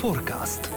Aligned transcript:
Forecast. 0.00 0.74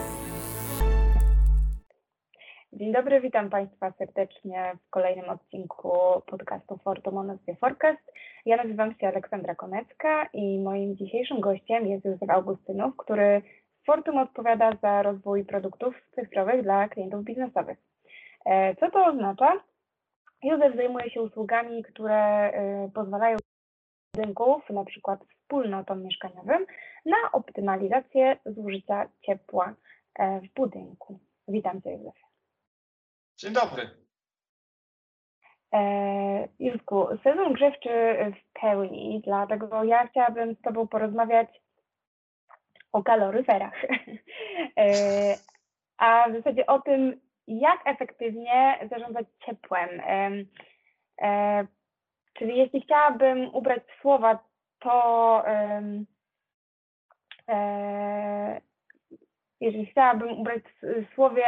Dzień 2.73 2.93
dobry, 2.93 3.21
witam 3.21 3.49
Państwa 3.49 3.91
serdecznie 3.91 4.71
w 4.87 4.89
kolejnym 4.89 5.29
odcinku 5.29 5.91
podcastu 6.25 6.77
Fortum 6.77 7.17
o 7.17 7.23
nazwie 7.23 7.55
Forecast. 7.55 8.13
Ja 8.45 8.57
nazywam 8.57 8.95
się 8.95 9.07
Aleksandra 9.07 9.55
Konecka 9.55 10.29
i 10.33 10.59
moim 10.59 10.97
dzisiejszym 10.97 11.39
gościem 11.39 11.87
jest 11.87 12.05
Józef 12.05 12.29
Augustynów, 12.29 12.97
który 12.97 13.41
w 13.81 13.85
Fortum 13.85 14.17
odpowiada 14.17 14.71
za 14.81 15.03
rozwój 15.03 15.45
produktów 15.45 15.95
cyfrowych 16.15 16.63
dla 16.63 16.89
klientów 16.89 17.23
biznesowych. 17.23 17.77
E, 18.45 18.75
co 18.75 18.91
to 18.91 19.05
oznacza? 19.05 19.53
Józef 20.43 20.75
zajmuje 20.75 21.09
się 21.09 21.21
usługami, 21.21 21.83
które 21.83 22.15
e, 22.15 22.89
pozwalają 22.93 23.37
budynków, 24.15 24.69
na 24.69 24.85
przykład 24.85 25.19
wspólnotom 25.51 26.03
mieszkaniowym, 26.03 26.65
na 27.05 27.31
optymalizację 27.31 28.37
zużycia 28.45 29.09
ciepła 29.25 29.73
e, 30.15 30.39
w 30.39 30.53
budynku. 30.53 31.19
Witam 31.47 31.81
Cię, 31.81 31.91
Józefie. 31.91 32.25
Dzień 33.37 33.53
dobry. 33.53 33.89
E, 35.73 36.47
Józku, 36.59 37.07
sezon 37.23 37.53
grzewczy 37.53 37.89
w 38.35 38.59
pełni, 38.61 39.21
dlatego 39.25 39.83
ja 39.83 40.07
chciałabym 40.07 40.55
z 40.55 40.61
Tobą 40.61 40.87
porozmawiać 40.87 41.61
o 42.91 43.03
kaloryferach. 43.03 43.85
e, 44.77 44.87
a 45.97 46.29
w 46.29 46.33
zasadzie 46.33 46.65
o 46.65 46.81
tym, 46.81 47.21
jak 47.47 47.81
efektywnie 47.85 48.79
zarządzać 48.91 49.27
ciepłem. 49.45 49.89
E, 49.99 50.31
e, 51.21 51.67
czyli 52.33 52.57
jeśli 52.57 52.81
chciałabym 52.81 53.55
ubrać 53.55 53.83
słowa, 54.01 54.50
to 54.81 55.43
e, 57.47 58.61
jeżeli 59.61 59.85
chciałabym 59.85 60.39
ubrać 60.39 60.63
w 60.81 61.15
słowie 61.15 61.43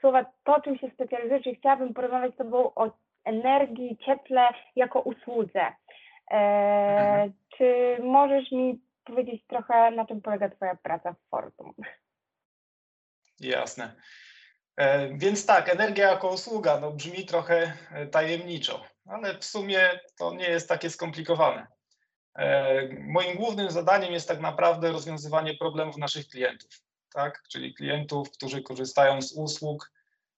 słowa 0.00 0.24
to, 0.44 0.60
czym 0.60 0.78
się 0.78 0.90
specjalizuję, 0.94 1.42
czyli 1.42 1.56
chciałabym 1.56 1.94
porozmawiać 1.94 2.34
z 2.34 2.36
Tobą 2.36 2.74
o 2.74 2.90
energii, 3.24 3.98
cieple 4.06 4.48
jako 4.76 5.00
usłudze. 5.00 5.72
E, 6.30 6.36
mhm. 6.36 7.32
Czy 7.56 7.98
możesz 8.02 8.52
mi 8.52 8.80
powiedzieć 9.04 9.42
trochę, 9.46 9.90
na 9.90 10.06
czym 10.06 10.22
polega 10.22 10.48
Twoja 10.48 10.74
praca 10.74 11.12
w 11.12 11.28
Fortum? 11.30 11.74
Jasne. 13.40 13.92
E, 14.76 15.08
więc 15.18 15.46
tak, 15.46 15.68
energia 15.68 16.08
jako 16.08 16.28
usługa 16.28 16.80
no, 16.80 16.90
brzmi 16.90 17.26
trochę 17.26 17.72
tajemniczo, 18.10 18.84
ale 19.06 19.38
w 19.38 19.44
sumie 19.44 19.80
to 20.18 20.34
nie 20.34 20.48
jest 20.50 20.68
takie 20.68 20.90
skomplikowane. 20.90 21.66
E, 22.38 22.88
moim 23.00 23.36
głównym 23.36 23.70
zadaniem 23.70 24.12
jest 24.12 24.28
tak 24.28 24.40
naprawdę 24.40 24.92
rozwiązywanie 24.92 25.54
problemów 25.54 25.96
naszych 25.96 26.28
klientów 26.28 26.88
tak? 27.12 27.42
czyli 27.48 27.74
klientów, 27.74 28.30
którzy 28.30 28.62
korzystają 28.62 29.22
z 29.22 29.32
usług, 29.32 29.92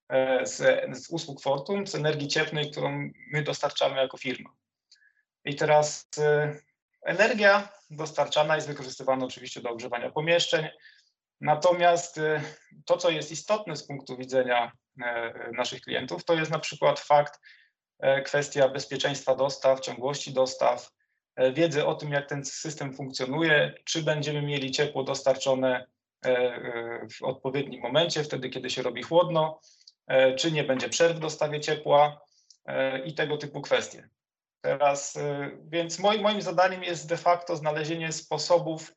e, 0.09 0.47
z, 0.47 0.59
z 0.99 1.11
usług 1.11 1.41
Fortum, 1.41 1.87
z 1.87 1.95
energii 1.95 2.29
cieplnej, 2.29 2.71
którą 2.71 3.11
my 3.33 3.43
dostarczamy 3.43 3.97
jako 3.97 4.17
firma. 4.17 4.51
I 5.45 5.55
teraz 5.55 6.09
e, 6.19 6.57
energia 7.03 7.69
dostarczana 7.91 8.55
jest 8.55 8.69
wykorzystywana 8.69 9.25
oczywiście 9.25 9.61
do 9.61 9.71
ogrzewania 9.71 10.11
pomieszczeń, 10.11 10.69
natomiast 11.41 12.21
to, 12.85 12.97
co 12.97 13.11
jest 13.11 13.33
istotne 13.33 13.77
z 13.77 13.87
punktu 13.87 14.17
widzenia 14.17 14.73
naszych 15.53 15.81
klientów, 15.81 16.25
to 16.25 16.35
jest 16.35 16.51
na 16.51 16.59
przykład 16.59 17.01
fakt, 17.01 17.41
kwestia 18.25 18.69
bezpieczeństwa 18.69 19.35
dostaw, 19.35 19.81
ciągłości 19.81 20.33
dostaw, 20.33 20.91
wiedzy 21.53 21.87
o 21.87 21.95
tym, 21.95 22.13
jak 22.13 22.29
ten 22.29 22.45
system 22.45 22.95
funkcjonuje, 22.95 23.75
czy 23.85 24.03
będziemy 24.03 24.43
mieli 24.43 24.71
ciepło 24.71 25.05
dostarczone 25.05 25.87
E, 26.27 26.29
e, 26.29 27.09
w 27.09 27.23
odpowiednim 27.23 27.81
momencie, 27.81 28.25
wtedy 28.25 28.51
kiedy 28.51 28.71
się 28.71 28.83
robi 28.83 29.03
chłodno, 29.03 29.61
e, 30.07 30.35
czy 30.35 30.53
nie 30.53 30.65
będzie 30.65 30.89
przerw 30.89 31.17
w 31.17 31.21
dostawie 31.21 31.61
ciepła 31.61 32.21
i 33.05 33.15
tego 33.15 33.37
typu 33.37 33.61
kwestie. 33.61 34.09
Teraz, 34.61 35.19
więc 35.65 35.99
moim, 35.99 36.23
moim 36.23 36.43
zadaniem 36.43 36.83
jest 36.83 37.09
de 37.09 37.17
facto 37.17 37.57
znalezienie 37.57 38.13
sposobów, 38.13 38.95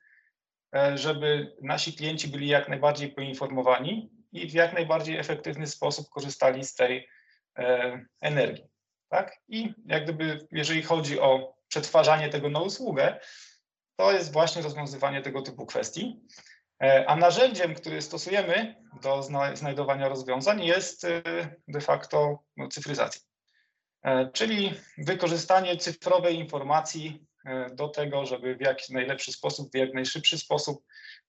żeby 0.96 1.56
nasi 1.62 1.94
klienci 1.94 2.28
byli 2.28 2.48
jak 2.48 2.70
najbardziej 2.70 3.12
poinformowani 3.12 4.12
i 4.32 4.50
w 4.50 4.54
jak 4.54 4.74
najbardziej 4.74 5.18
efektywny 5.18 5.68
sposób 5.68 6.10
korzystali 6.10 6.64
z 6.64 6.76
tej 6.76 7.08
energii. 8.22 8.66
Tak? 9.10 9.38
I 9.48 9.74
jak 9.86 10.04
gdyby, 10.04 10.48
jeżeli 10.52 10.82
chodzi 10.82 11.20
o 11.20 11.53
przetwarzanie 11.74 12.30
tego 12.30 12.50
na 12.50 12.60
usługę, 12.60 13.20
to 13.96 14.12
jest 14.12 14.34
właśnie 14.34 14.62
rozwiązywanie 14.62 15.22
tego 15.22 15.42
typu 15.42 15.66
kwestii. 15.66 16.22
E, 16.84 17.06
a 17.08 17.16
narzędziem, 17.16 17.76
które 17.76 18.02
stosujemy 18.02 18.76
do 19.02 19.24
znajdowania 19.54 20.10
rozwiązań 20.10 20.66
jest 20.66 21.06
e, 21.06 21.22
de 21.68 21.82
facto 21.82 22.44
no, 22.58 22.68
cyfryzacja, 22.68 23.22
e, 24.04 24.32
czyli 24.32 24.74
wykorzystanie 24.98 25.78
cyfrowej 25.78 26.36
informacji 26.36 27.26
do 27.72 27.88
tego, 27.88 28.26
żeby 28.26 28.56
w 28.56 28.62
jak 28.62 28.90
najlepszy 28.90 29.32
sposób, 29.32 29.72
w 29.72 29.78
jak 29.78 29.94
najszybszy 29.94 30.38
sposób 30.38 30.84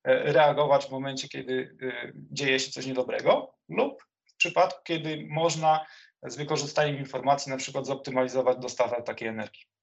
reagować 0.05 0.87
w 0.87 0.91
momencie, 0.91 1.29
kiedy 1.29 1.77
dzieje 2.15 2.61
się 2.61 2.71
coś 2.71 2.87
niedobrego 2.87 3.55
lub 3.69 4.03
w 4.27 4.37
przypadku, 4.37 4.81
kiedy 4.85 5.27
można 5.31 5.87
z 6.23 6.37
wykorzystaniem 6.37 6.99
informacji 6.99 7.51
na 7.51 7.57
przykład 7.57 7.87
zoptymalizować 7.87 8.59
dostawę 8.59 9.03
takiej 9.03 9.29
energii. 9.29 9.74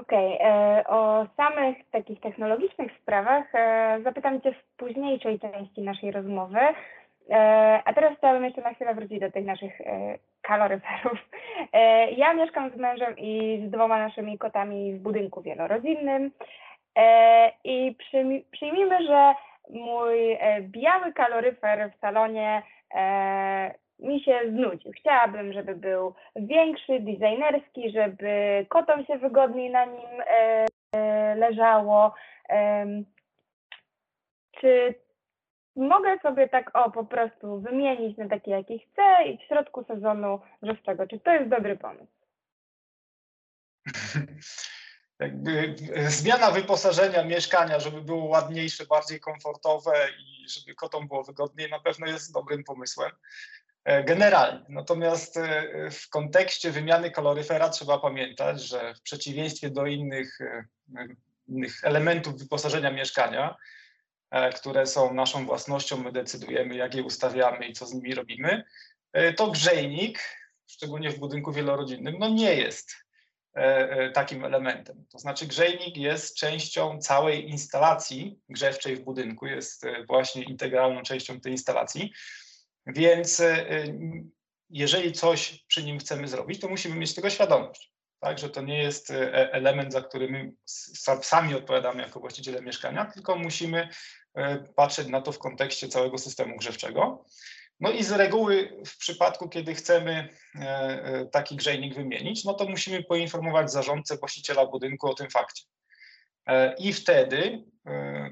Okej, 0.00 0.34
okay. 0.34 0.48
E, 0.48 0.84
o 0.86 1.26
samych 1.36 1.76
takich 1.90 2.20
technologicznych 2.20 2.92
sprawach 3.02 3.54
e, 3.54 4.00
zapytam 4.04 4.40
Cię 4.40 4.52
w 4.52 4.76
późniejszej 4.76 5.40
części 5.40 5.82
naszej 5.82 6.10
rozmowy. 6.10 6.58
E, 7.30 7.82
a 7.84 7.92
teraz 7.94 8.18
chciałabym 8.18 8.44
jeszcze 8.44 8.62
na 8.62 8.74
chwilę 8.74 8.94
wrócić 8.94 9.20
do 9.20 9.30
tych 9.30 9.44
naszych 9.44 9.78
kaloryferów. 10.42 11.18
Ja 12.16 12.34
mieszkam 12.34 12.70
z 12.70 12.76
mężem 12.76 13.14
i 13.18 13.62
z 13.66 13.70
dwoma 13.70 13.98
naszymi 13.98 14.38
kotami 14.38 14.94
w 14.94 14.98
budynku 14.98 15.42
wielorodzinnym 15.42 16.30
i 17.64 17.96
przyjmijmy, 18.50 19.06
że 19.06 19.34
mój 19.70 20.38
biały 20.60 21.12
kaloryfer 21.12 21.92
w 21.92 22.00
salonie 22.00 22.62
mi 23.98 24.20
się 24.24 24.40
znudził. 24.50 24.92
Chciałabym, 24.92 25.52
żeby 25.52 25.74
był 25.74 26.14
większy, 26.36 27.00
designerski, 27.00 27.90
żeby 27.90 28.66
kotom 28.68 29.06
się 29.06 29.18
wygodniej 29.18 29.70
na 29.70 29.84
nim 29.84 30.20
e, 30.20 30.66
e, 30.92 31.34
leżało. 31.34 32.14
E, 32.48 32.86
czy 34.60 34.94
mogę 35.76 36.18
sobie 36.18 36.48
tak 36.48 36.70
o 36.76 36.90
po 36.90 37.04
prostu 37.04 37.60
wymienić 37.60 38.18
na 38.18 38.28
taki 38.28 38.50
jaki 38.50 38.78
chcę 38.78 39.24
i 39.28 39.38
w 39.38 39.42
środku 39.42 39.84
sezonu 39.84 40.40
grzewczego? 40.62 41.06
Czy 41.06 41.20
to 41.20 41.32
jest 41.32 41.48
dobry 41.48 41.76
pomysł? 41.76 42.12
Jakby 45.20 45.74
zmiana 46.08 46.50
wyposażenia 46.50 47.24
mieszkania, 47.24 47.80
żeby 47.80 48.02
było 48.02 48.24
ładniejsze, 48.24 48.86
bardziej 48.86 49.20
komfortowe 49.20 49.92
i 50.18 50.48
żeby 50.48 50.74
kotom 50.74 51.08
było 51.08 51.24
wygodniej, 51.24 51.70
na 51.70 51.80
pewno 51.80 52.06
jest 52.06 52.32
dobrym 52.32 52.64
pomysłem. 52.64 53.10
E, 53.84 54.04
generalnie. 54.04 54.64
Natomiast 54.68 55.36
e, 55.36 55.90
w 55.90 56.08
kontekście 56.08 56.70
wymiany 56.70 57.10
kaloryfera 57.10 57.68
trzeba 57.68 57.98
pamiętać, 57.98 58.62
że 58.62 58.94
w 58.94 59.02
przeciwieństwie 59.02 59.70
do 59.70 59.86
innych, 59.86 60.40
e, 60.40 60.64
innych 61.48 61.84
elementów 61.84 62.38
wyposażenia 62.38 62.90
mieszkania, 62.90 63.56
które 64.56 64.86
są 64.86 65.14
naszą 65.14 65.46
własnością, 65.46 65.96
my 65.96 66.12
decydujemy, 66.12 66.74
jak 66.74 66.94
je 66.94 67.02
ustawiamy 67.02 67.66
i 67.66 67.72
co 67.72 67.86
z 67.86 67.94
nimi 67.94 68.14
robimy, 68.14 68.64
to 69.36 69.50
grzejnik, 69.50 70.20
szczególnie 70.66 71.10
w 71.10 71.18
budynku 71.18 71.52
wielorodzinnym, 71.52 72.16
no 72.18 72.28
nie 72.28 72.54
jest 72.54 72.96
takim 74.14 74.44
elementem. 74.44 75.04
To 75.12 75.18
znaczy 75.18 75.46
grzejnik 75.46 75.96
jest 75.96 76.36
częścią 76.36 76.98
całej 76.98 77.50
instalacji 77.50 78.38
grzewczej 78.48 78.96
w 78.96 79.04
budynku, 79.04 79.46
jest 79.46 79.86
właśnie 80.06 80.42
integralną 80.42 81.02
częścią 81.02 81.40
tej 81.40 81.52
instalacji. 81.52 82.12
Więc 82.88 83.40
e, 83.40 83.66
jeżeli 84.70 85.12
coś 85.12 85.64
przy 85.68 85.84
nim 85.84 85.98
chcemy 85.98 86.28
zrobić, 86.28 86.60
to 86.60 86.68
musimy 86.68 86.96
mieć 86.96 87.14
tego 87.14 87.30
świadomość. 87.30 87.92
Tak, 88.20 88.38
że 88.38 88.50
to 88.50 88.62
nie 88.62 88.82
jest 88.82 89.10
e, 89.10 89.52
element, 89.52 89.92
za 89.92 90.02
który 90.02 90.28
my 90.28 90.52
sami 91.22 91.54
odpowiadamy 91.54 92.02
jako 92.02 92.20
właściciele 92.20 92.62
mieszkania, 92.62 93.04
tylko 93.04 93.36
musimy 93.36 93.88
e, 94.34 94.58
patrzeć 94.58 95.08
na 95.08 95.20
to 95.20 95.32
w 95.32 95.38
kontekście 95.38 95.88
całego 95.88 96.18
systemu 96.18 96.56
grzewczego. 96.56 97.24
No 97.80 97.90
i 97.90 98.04
z 98.04 98.12
reguły 98.12 98.82
w 98.86 98.98
przypadku, 98.98 99.48
kiedy 99.48 99.74
chcemy 99.74 100.28
taki 101.32 101.56
grzejnik 101.56 101.94
wymienić, 101.94 102.44
no 102.44 102.54
to 102.54 102.64
musimy 102.64 103.02
poinformować 103.02 103.72
zarządcę, 103.72 104.16
właściciela 104.16 104.66
budynku 104.66 105.10
o 105.10 105.14
tym 105.14 105.30
fakcie. 105.30 105.64
I 106.78 106.92
wtedy 106.92 107.64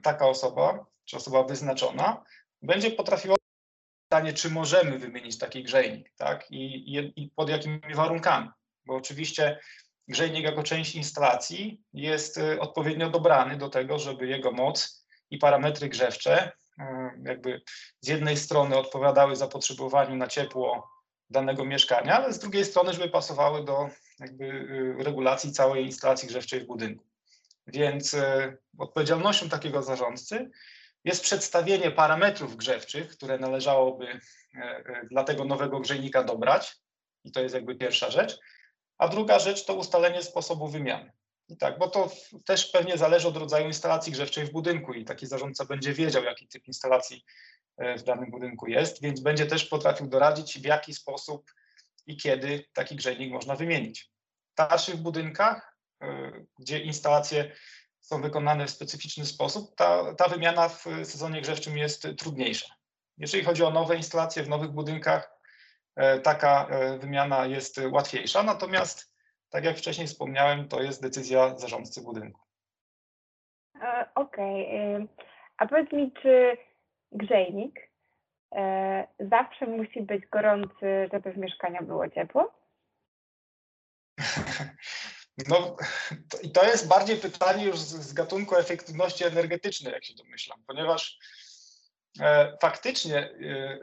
taka 0.03 0.29
osoba, 0.29 0.87
czy 1.05 1.17
osoba 1.17 1.43
wyznaczona, 1.43 2.25
będzie 2.63 2.91
potrafiła 2.91 3.37
pytanie, 4.09 4.33
czy 4.33 4.51
możemy 4.51 4.99
wymienić 4.99 5.39
taki 5.39 5.63
grzejnik, 5.63 6.13
tak? 6.17 6.51
I, 6.51 6.95
i, 6.97 7.23
I, 7.23 7.31
pod 7.37 7.49
jakimi 7.49 7.81
warunkami? 7.95 8.49
Bo 8.87 8.95
oczywiście 8.95 9.61
grzejnik 10.09 10.45
jako 10.45 10.63
część 10.63 10.95
instalacji 10.95 11.81
jest 11.93 12.39
y, 12.39 12.61
odpowiednio 12.61 13.11
dobrany 13.11 13.57
do 13.57 13.69
tego, 13.69 13.99
żeby 13.99 14.27
jego 14.27 14.53
moc 14.53 15.07
i 15.31 15.39
parametry 15.39 15.89
grzewcze 15.89 16.53
jakby 17.25 17.63
z 18.01 18.09
jednej 18.09 18.37
strony 18.37 18.77
odpowiadały 18.77 19.37
zapotrzebowaniu 19.37 20.17
na 20.17 20.27
ciepło 20.27 20.91
danego 21.31 21.65
mieszkania, 21.65 22.17
ale 22.17 22.33
z 22.33 22.39
drugiej 22.39 22.65
strony, 22.65 22.93
żeby 22.93 23.09
pasowały 23.09 23.65
do 23.65 23.89
jakby 24.21 24.45
y, 24.45 24.97
regulacji 24.99 25.53
całej 25.53 25.85
instalacji 25.85 26.29
grzewczej 26.29 26.61
w 26.61 26.67
budynku. 26.67 27.05
Więc 27.67 28.15
y, 28.15 28.59
odpowiedzialnością 28.79 29.49
takiego 29.49 29.83
zarządcy 29.83 30.51
jest 31.07 31.23
przedstawienie 31.23 31.91
parametrów 31.91 32.57
grzewczych, 32.57 33.09
które 33.09 33.39
należałoby 33.39 34.07
e, 34.07 34.19
e, 34.59 35.07
dla 35.11 35.25
tego 35.25 35.45
nowego 35.45 35.81
grzejnika 35.81 36.25
dobrać. 36.25 36.77
I 37.25 37.33
to 37.33 37.41
jest 37.41 37.55
jakby 37.55 37.75
pierwsza 37.75 38.11
rzecz. 38.11 38.39
A 38.99 39.09
druga 39.09 39.39
rzecz 39.39 39.65
to 39.65 39.75
ustalenie 39.75 40.23
sposobu 40.23 40.69
wymiany. 40.69 41.13
I 41.49 41.57
tak, 41.57 41.79
bo 41.79 41.89
to 41.89 42.11
też 42.45 42.67
pewnie 42.67 42.99
zależy 42.99 43.29
od 43.29 43.37
rodzaju 43.37 43.67
instalacji 43.67 44.13
grzewczej 44.13 44.47
w 44.47 44.53
budynku 44.53 44.93
i 44.93 45.05
taki 45.05 45.27
zarządca 45.27 45.65
będzie 45.65 45.93
wiedział, 45.93 46.25
jaki 46.25 46.49
typ 46.49 46.67
instalacji 46.67 47.25
e, 47.77 47.99
w 47.99 48.05
danym 48.05 48.31
budynku 48.31 48.67
jest, 48.67 49.03
więc 49.03 49.21
będzie 49.21 49.47
też 49.47 49.65
potrafił 49.65 50.07
doradzić, 50.07 50.59
w 50.59 50.65
jaki 50.65 50.95
sposób 50.95 51.53
i 52.07 52.17
kiedy 52.17 52.65
taki 52.73 52.97
grzejnik 52.97 53.33
można 53.33 53.57
wymienić. 53.57 54.11
W 54.49 54.53
starszych 54.53 54.97
budynkach, 54.97 55.77
gdzie 56.59 56.79
instalacje 56.81 57.53
są 58.07 58.23
wykonane 58.23 58.67
w 58.67 58.71
specyficzny 58.71 59.25
sposób, 59.25 59.75
ta, 59.77 60.15
ta 60.15 60.29
wymiana 60.29 60.69
w 60.69 60.85
sezonie 61.03 61.41
grzewczym 61.41 61.79
jest 61.79 62.09
trudniejsza. 62.19 62.75
Jeżeli 63.19 63.45
chodzi 63.45 63.65
o 63.65 63.71
nowe 63.71 63.97
instalacje 63.97 64.43
w 64.43 64.49
nowych 64.49 64.71
budynkach, 64.71 65.39
e, 65.97 66.21
taka 66.21 66.67
e, 66.67 66.99
wymiana 66.99 67.47
jest 67.47 67.81
łatwiejsza, 67.91 68.43
natomiast 68.43 69.17
tak 69.51 69.65
jak 69.65 69.77
wcześniej 69.77 70.07
wspomniałem, 70.07 70.69
to 70.69 70.83
jest 70.83 71.03
decyzja 71.03 71.59
zarządcy 71.59 72.03
budynku. 72.03 72.41
E, 73.83 74.09
okej, 74.15 74.67
okay. 74.67 75.09
a 75.57 75.67
powiedz 75.67 75.93
mi, 75.93 76.13
czy 76.23 76.57
grzejnik 77.13 77.91
zawsze 79.19 79.67
musi 79.67 80.03
być 80.03 80.27
gorący, 80.27 81.09
żeby 81.13 81.33
w 81.33 81.39
mieszkaniu 81.39 81.83
było 81.83 82.09
ciepło? 82.09 82.66
No 85.39 85.77
i 86.43 86.51
to, 86.51 86.61
to 86.61 86.67
jest 86.67 86.89
bardziej 86.89 87.17
pytanie 87.17 87.65
już 87.65 87.79
z, 87.79 88.09
z, 88.09 88.13
gatunku 88.13 88.57
efektywności 88.57 89.25
energetycznej, 89.25 89.93
jak 89.93 90.05
się 90.05 90.15
domyślam, 90.15 90.63
ponieważ 90.67 91.19
e, 92.21 92.57
faktycznie 92.63 93.19
e, 93.19 93.79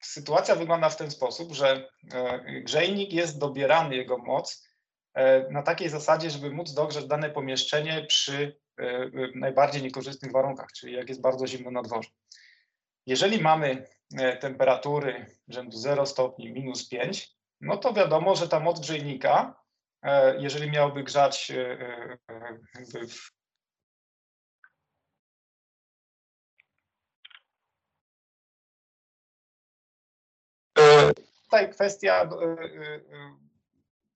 sytuacja 0.00 0.54
wygląda 0.54 0.88
w 0.88 0.96
ten 0.96 1.10
sposób, 1.10 1.52
że 1.52 1.88
e, 2.12 2.40
grzejnik 2.62 3.12
jest 3.12 3.38
dobierany, 3.38 3.96
jego 3.96 4.18
moc, 4.18 4.66
e, 5.14 5.50
na 5.50 5.62
takiej 5.62 5.88
zasadzie, 5.88 6.30
żeby 6.30 6.50
móc 6.50 6.74
dogrzać 6.74 7.06
dane 7.06 7.30
pomieszczenie 7.30 8.06
przy 8.08 8.60
e, 8.78 9.10
najbardziej 9.34 9.82
niekorzystnych 9.82 10.32
warunkach, 10.32 10.72
czyli 10.72 10.92
jak 10.92 11.08
jest 11.08 11.20
bardzo 11.20 11.46
zimno 11.46 11.70
na 11.70 11.82
dworze. 11.82 12.10
Jeżeli 13.06 13.40
mamy 13.40 13.86
e, 14.18 14.36
temperatury 14.36 15.26
rzędu 15.48 15.76
0 15.76 16.06
stopni, 16.06 16.52
minus 16.52 16.88
5, 16.88 17.30
no 17.60 17.76
to 17.76 17.92
wiadomo, 17.92 18.36
że 18.36 18.48
ta 18.48 18.60
moc 18.60 18.80
grzejnika 18.80 19.59
E, 19.59 19.59
jeżeli 20.38 20.70
miałby 20.70 21.02
grzać 21.04 21.50
e, 21.50 22.18
e, 22.28 23.06
w 23.06 23.40
Tutaj 31.44 31.70
kwestia 31.70 32.30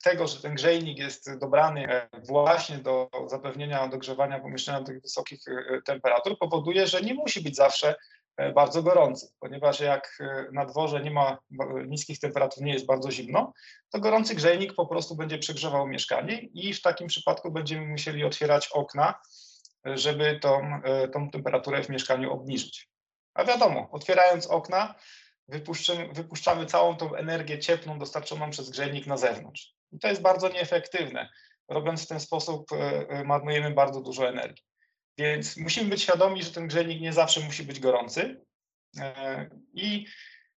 tego, 0.04 0.26
że 0.26 0.42
ten 0.42 0.54
grzejnik 0.54 0.98
jest 0.98 1.38
dobrany 1.38 2.08
właśnie 2.22 2.78
do 2.78 3.10
zapewnienia 3.26 3.88
dogrzewania 3.88 4.40
pomieszczenia 4.40 4.80
do 4.80 4.86
tych 4.86 5.02
wysokich 5.02 5.40
temperatur, 5.84 6.38
powoduje, 6.38 6.86
że 6.86 7.00
nie 7.00 7.14
musi 7.14 7.40
być 7.40 7.56
zawsze 7.56 7.94
E, 8.23 8.23
bardzo 8.54 8.82
gorący, 8.82 9.28
ponieważ 9.40 9.80
jak 9.80 10.18
e, 10.20 10.46
na 10.52 10.64
dworze 10.66 11.00
nie 11.00 11.10
ma 11.10 11.38
niskich 11.86 12.18
temperatur, 12.18 12.64
nie 12.64 12.72
jest 12.72 12.86
bardzo 12.86 13.10
zimno, 13.10 13.52
to 13.90 14.00
gorący 14.00 14.34
grzejnik 14.34 14.74
po 14.74 14.86
prostu 14.86 15.16
będzie 15.16 15.38
przegrzewał 15.38 15.86
mieszkanie 15.86 16.38
i 16.38 16.74
w 16.74 16.82
takim 16.82 17.06
przypadku 17.06 17.50
będziemy 17.50 17.86
musieli 17.86 18.24
otwierać 18.24 18.68
okna, 18.68 19.14
żeby 19.84 20.38
tą, 20.40 20.80
e, 20.84 21.08
tą 21.08 21.30
temperaturę 21.30 21.82
w 21.82 21.88
mieszkaniu 21.88 22.32
obniżyć. 22.32 22.88
A 23.34 23.44
wiadomo, 23.44 23.88
otwierając 23.92 24.46
okna, 24.46 24.94
wypuszczamy 26.12 26.66
całą 26.66 26.96
tą 26.96 27.14
energię 27.14 27.58
cieplną 27.58 27.98
dostarczoną 27.98 28.50
przez 28.50 28.70
grzejnik 28.70 29.06
na 29.06 29.16
zewnątrz. 29.16 29.74
I 29.92 29.98
to 29.98 30.08
jest 30.08 30.22
bardzo 30.22 30.48
nieefektywne. 30.48 31.28
Robiąc 31.68 32.04
w 32.04 32.08
ten 32.08 32.20
sposób, 32.20 32.66
marnujemy 33.24 33.70
bardzo 33.70 34.00
dużo 34.00 34.28
energii. 34.28 34.64
Więc 35.18 35.56
musimy 35.56 35.90
być 35.90 36.02
świadomi, 36.02 36.42
że 36.42 36.50
ten 36.50 36.68
grzejnik 36.68 37.00
nie 37.00 37.12
zawsze 37.12 37.40
musi 37.40 37.62
być 37.62 37.80
gorący. 37.80 38.44
E, 38.98 39.50
I 39.74 40.06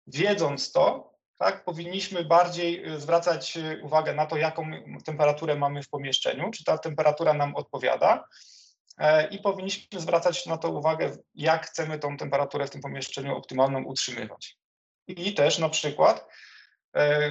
wiedząc 0.08 0.72
to, 0.72 1.14
tak, 1.38 1.66
powinniśmy 1.66 2.26
bardziej 2.26 2.86
e, 2.86 3.00
zwracać 3.00 3.58
e, 3.58 3.80
uwagę 3.84 4.14
na 4.14 4.26
to, 4.26 4.38
jaką 4.38 4.72
temperaturę 5.06 5.56
mamy 5.56 5.84
w 5.84 5.90
pomieszczeniu, 5.90 6.52
czy 6.52 6.64
ta 6.64 6.78
temperatura 6.78 7.34
nam 7.34 7.56
odpowiada. 7.56 8.28
I 9.32 9.40
powinniśmy 9.40 10.00
zwracać 10.00 10.46
na 10.46 10.58
to 10.58 10.70
uwagę, 10.70 11.18
jak 11.34 11.68
chcemy 11.68 12.00
tą 12.00 12.18
temperaturę 12.18 12.68
w 12.68 12.70
tym 12.70 12.82
pomieszczeniu 12.82 13.36
optymalną 13.36 13.84
utrzymywać. 13.84 14.58
I 15.08 15.34
też 15.34 15.60
na 15.60 15.70
przykład 15.70 16.28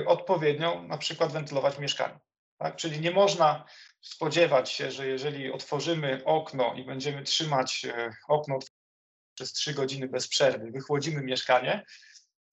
odpowiednio 0.06 0.82
na 0.82 0.98
przykład 0.98 1.32
wentylować 1.32 1.78
mieszkanie. 1.78 2.18
Tak? 2.64 2.76
Czyli 2.76 3.00
nie 3.00 3.10
można 3.10 3.64
spodziewać 4.00 4.70
się, 4.70 4.90
że 4.90 5.06
jeżeli 5.06 5.52
otworzymy 5.52 6.24
okno 6.24 6.74
i 6.74 6.84
będziemy 6.84 7.22
trzymać 7.22 7.84
e, 7.84 8.10
okno 8.28 8.58
przez 9.34 9.52
trzy 9.52 9.74
godziny 9.74 10.08
bez 10.08 10.28
przerwy, 10.28 10.70
wychłodzimy 10.70 11.22
mieszkanie, 11.22 11.84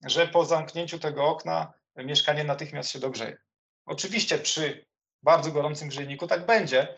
że 0.06 0.28
po 0.28 0.46
zamknięciu 0.46 1.00
tego 1.00 1.26
okna 1.26 1.74
mieszkanie 1.96 2.44
natychmiast 2.44 2.90
się 2.90 3.00
dogrzeje. 3.00 3.38
Oczywiście 3.86 4.38
przy 4.38 4.86
bardzo 5.24 5.52
gorącym 5.52 5.90
grzejniku 5.90 6.28
tak 6.28 6.46
będzie, 6.46 6.96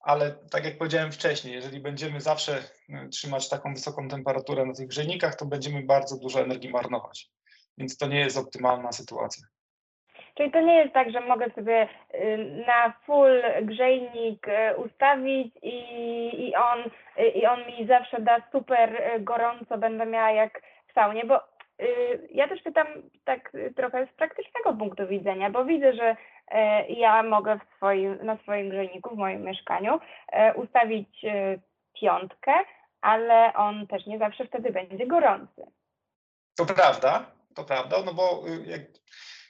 ale 0.00 0.38
tak 0.50 0.64
jak 0.64 0.78
powiedziałem 0.78 1.12
wcześniej, 1.12 1.54
jeżeli 1.54 1.80
będziemy 1.80 2.20
zawsze 2.20 2.70
e, 2.88 3.08
trzymać 3.08 3.48
taką 3.48 3.74
wysoką 3.74 4.08
temperaturę 4.08 4.66
na 4.66 4.74
tych 4.74 4.86
grzejnikach, 4.86 5.36
to 5.36 5.46
będziemy 5.46 5.82
bardzo 5.82 6.18
dużo 6.18 6.40
energii 6.40 6.70
marnować. 6.70 7.30
Więc 7.78 7.96
to 7.96 8.06
nie 8.06 8.20
jest 8.20 8.36
optymalna 8.36 8.92
sytuacja. 8.92 9.46
Czyli 10.36 10.50
to 10.50 10.60
nie 10.60 10.74
jest 10.74 10.94
tak, 10.94 11.10
że 11.10 11.20
mogę 11.20 11.50
sobie 11.50 11.88
y, 12.14 12.64
na 12.66 12.92
full 13.06 13.42
grzejnik 13.62 14.48
y, 14.48 14.76
ustawić 14.76 15.54
i, 15.62 16.48
i, 16.48 16.54
on, 16.54 16.78
y, 17.18 17.28
i 17.28 17.46
on 17.46 17.60
mi 17.66 17.86
zawsze 17.86 18.20
da 18.20 18.42
super 18.52 19.02
gorąco, 19.20 19.78
będę 19.78 20.06
miała 20.06 20.30
jak 20.30 20.62
w 20.88 20.92
saunie, 20.92 21.24
bo 21.24 21.40
ja 22.30 22.48
też 22.48 22.62
pytam 22.62 22.86
tak 23.24 23.52
trochę 23.76 24.06
z 24.06 24.16
praktycznego 24.16 24.72
punktu 24.72 25.06
widzenia, 25.06 25.50
bo 25.50 25.64
widzę, 25.64 25.92
że 25.92 26.16
ja 26.88 27.22
mogę 27.22 27.58
w 27.58 27.76
swoim, 27.76 28.18
na 28.22 28.36
swoim 28.36 28.68
grzejniku, 28.68 29.14
w 29.14 29.18
moim 29.18 29.42
mieszkaniu 29.42 30.00
ustawić 30.54 31.26
piątkę, 32.00 32.52
ale 33.00 33.52
on 33.54 33.86
też 33.86 34.06
nie 34.06 34.18
zawsze 34.18 34.46
wtedy 34.46 34.72
będzie 34.72 35.06
gorący. 35.06 35.66
To 36.56 36.66
prawda, 36.66 37.26
to 37.54 37.64
prawda, 37.64 37.96
no 38.06 38.14
bo 38.14 38.42
jak 38.66 38.80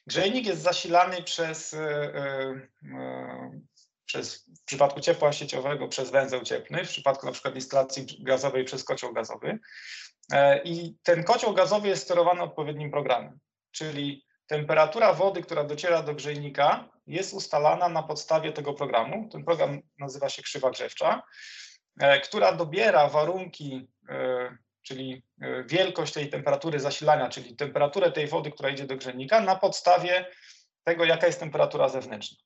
Grzejnik 0.07 0.47
jest 0.47 0.63
zasilany 0.63 1.23
przez, 1.23 1.75
e, 1.75 1.79
e, 1.79 2.69
e, 2.93 3.61
przez 4.05 4.47
w 4.63 4.65
przypadku 4.65 5.01
ciepła 5.01 5.33
sieciowego 5.33 5.89
przez 5.89 6.11
węzeł 6.11 6.43
cieplny, 6.43 6.85
w 6.85 6.89
przypadku 6.89 7.27
na 7.27 7.33
przykład 7.33 7.55
instalacji 7.55 8.25
gazowej 8.25 8.65
przez 8.65 8.85
kocioł 8.85 9.13
gazowy. 9.13 9.59
I 10.65 10.97
ten 11.03 11.25
kocioł 11.25 11.55
gazowy 11.55 11.89
jest 11.89 12.03
sterowany 12.03 12.43
odpowiednim 12.43 12.91
programem, 12.91 13.39
czyli 13.71 14.25
temperatura 14.47 15.13
wody, 15.13 15.43
która 15.43 15.65
dociera 15.65 16.03
do 16.03 16.15
grzejnika, 16.15 16.89
jest 17.07 17.35
ustalana 17.35 17.89
na 17.89 18.03
podstawie 18.03 18.53
tego 18.53 18.75
programu. 18.75 19.29
Ten 19.33 19.45
program 19.45 19.83
nazywa 19.99 20.29
się 20.29 20.43
krzywa 20.43 20.71
grzewcza, 20.71 21.23
która 22.25 22.53
dobiera 22.53 23.09
warunki 23.09 23.89
czyli 24.87 25.23
e, 25.41 25.65
wielkość 25.65 26.13
tej 26.13 26.31
temperatury 26.31 26.81
zasilania, 26.81 27.29
czyli 27.29 27.57
temperaturę 27.57 28.13
tej 28.13 28.27
wody, 28.27 28.51
która 28.51 28.71
idzie 28.71 28.87
do 28.87 28.97
grzejnika, 28.97 29.41
na 29.41 29.57
podstawie 29.57 30.27
tego, 30.85 31.05
jaka 31.05 31.27
jest 31.27 31.41
temperatura 31.41 31.89
zewnętrzna. 31.89 32.39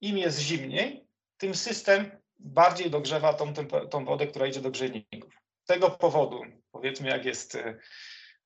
Im 0.00 0.18
jest 0.18 0.38
zimniej, 0.38 1.06
tym 1.36 1.54
system 1.54 2.10
bardziej 2.38 2.90
dogrzewa 2.90 3.34
tą, 3.34 3.54
tą 3.90 4.04
wodę, 4.04 4.26
która 4.26 4.46
idzie 4.46 4.60
do 4.60 4.70
grzejników. 4.70 5.34
Z 5.64 5.66
tego 5.66 5.90
powodu, 5.90 6.42
powiedzmy, 6.72 7.08
jak 7.08 7.24
jest 7.24 7.54
e, 7.54 7.78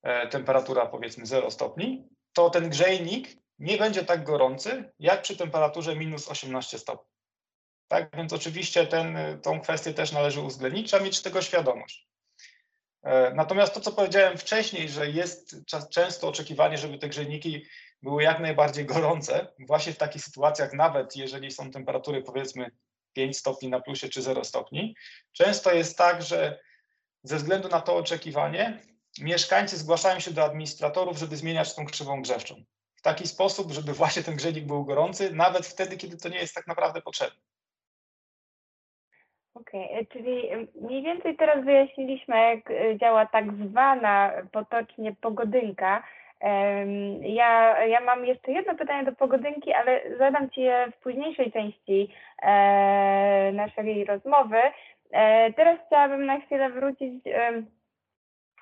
e, 0.03 0.27
temperatura 0.27 0.85
powiedzmy 0.85 1.25
0 1.25 1.51
stopni, 1.51 2.07
to 2.33 2.49
ten 2.49 2.69
grzejnik 2.69 3.27
nie 3.59 3.77
będzie 3.77 4.05
tak 4.05 4.23
gorący, 4.23 4.91
jak 4.99 5.21
przy 5.21 5.37
temperaturze 5.37 5.95
minus 5.95 6.29
18 6.29 6.79
stopni. 6.79 7.13
Tak 7.87 8.15
więc 8.17 8.33
oczywiście 8.33 8.87
ten, 8.87 9.17
tą 9.41 9.61
kwestię 9.61 9.93
też 9.93 10.11
należy 10.11 10.41
uwzględnić, 10.41 10.87
trzeba 10.87 11.03
mieć 11.03 11.21
tego 11.21 11.41
świadomość. 11.41 12.12
E, 13.03 13.33
natomiast 13.33 13.73
to, 13.73 13.79
co 13.79 13.91
powiedziałem 13.91 14.37
wcześniej, 14.37 14.89
że 14.89 15.09
jest 15.09 15.55
często 15.91 16.27
oczekiwanie, 16.27 16.77
żeby 16.77 16.97
te 16.97 17.09
grzejniki 17.09 17.65
były 18.01 18.23
jak 18.23 18.39
najbardziej 18.39 18.85
gorące, 18.85 19.47
właśnie 19.59 19.93
w 19.93 19.97
takich 19.97 20.23
sytuacjach, 20.23 20.73
nawet 20.73 21.15
jeżeli 21.15 21.51
są 21.51 21.71
temperatury 21.71 22.21
powiedzmy 22.21 22.71
5 23.13 23.37
stopni 23.37 23.69
na 23.69 23.79
plusie 23.79 24.09
czy 24.09 24.21
0 24.21 24.43
stopni, 24.43 24.95
często 25.31 25.73
jest 25.73 25.97
tak, 25.97 26.21
że 26.21 26.59
ze 27.23 27.37
względu 27.37 27.69
na 27.69 27.81
to 27.81 27.95
oczekiwanie, 27.95 28.79
mieszkańcy 29.19 29.77
zgłaszają 29.77 30.19
się 30.19 30.31
do 30.31 30.43
administratorów, 30.43 31.17
żeby 31.17 31.37
zmieniać 31.37 31.75
tą 31.75 31.85
krzywą 31.85 32.21
grzewczą. 32.21 32.63
W 32.95 33.01
taki 33.01 33.27
sposób, 33.27 33.71
żeby 33.71 33.93
właśnie 33.93 34.23
ten 34.23 34.35
grzejnik 34.35 34.65
był 34.65 34.85
gorący, 34.85 35.33
nawet 35.33 35.65
wtedy, 35.65 35.97
kiedy 35.97 36.17
to 36.17 36.29
nie 36.29 36.39
jest 36.39 36.55
tak 36.55 36.67
naprawdę 36.67 37.01
potrzebne. 37.01 37.39
Okej, 39.55 39.89
e, 39.99 40.05
czyli 40.05 40.49
e, 40.51 40.65
mniej 40.81 41.03
więcej 41.03 41.35
teraz 41.35 41.65
wyjaśniliśmy, 41.65 42.37
jak 42.37 42.71
e, 42.71 42.97
działa 42.97 43.25
tak 43.25 43.45
zwana 43.53 44.31
potocznie 44.51 45.15
pogodynka. 45.21 46.03
Ja, 47.21 47.85
ja 47.85 47.99
mam 47.99 48.25
jeszcze 48.25 48.51
jedno 48.51 48.75
pytanie 48.75 49.03
do 49.03 49.11
pogodynki, 49.11 49.73
ale 49.73 50.17
zadam 50.17 50.49
Ci 50.49 50.61
je 50.61 50.91
w 50.91 51.03
późniejszej 51.03 51.51
części 51.51 52.09
naszej 53.53 54.05
rozmowy. 54.05 54.57
Teraz 55.55 55.79
chciałabym 55.87 56.25
na 56.25 56.39
chwilę 56.39 56.69
wrócić 56.69 57.23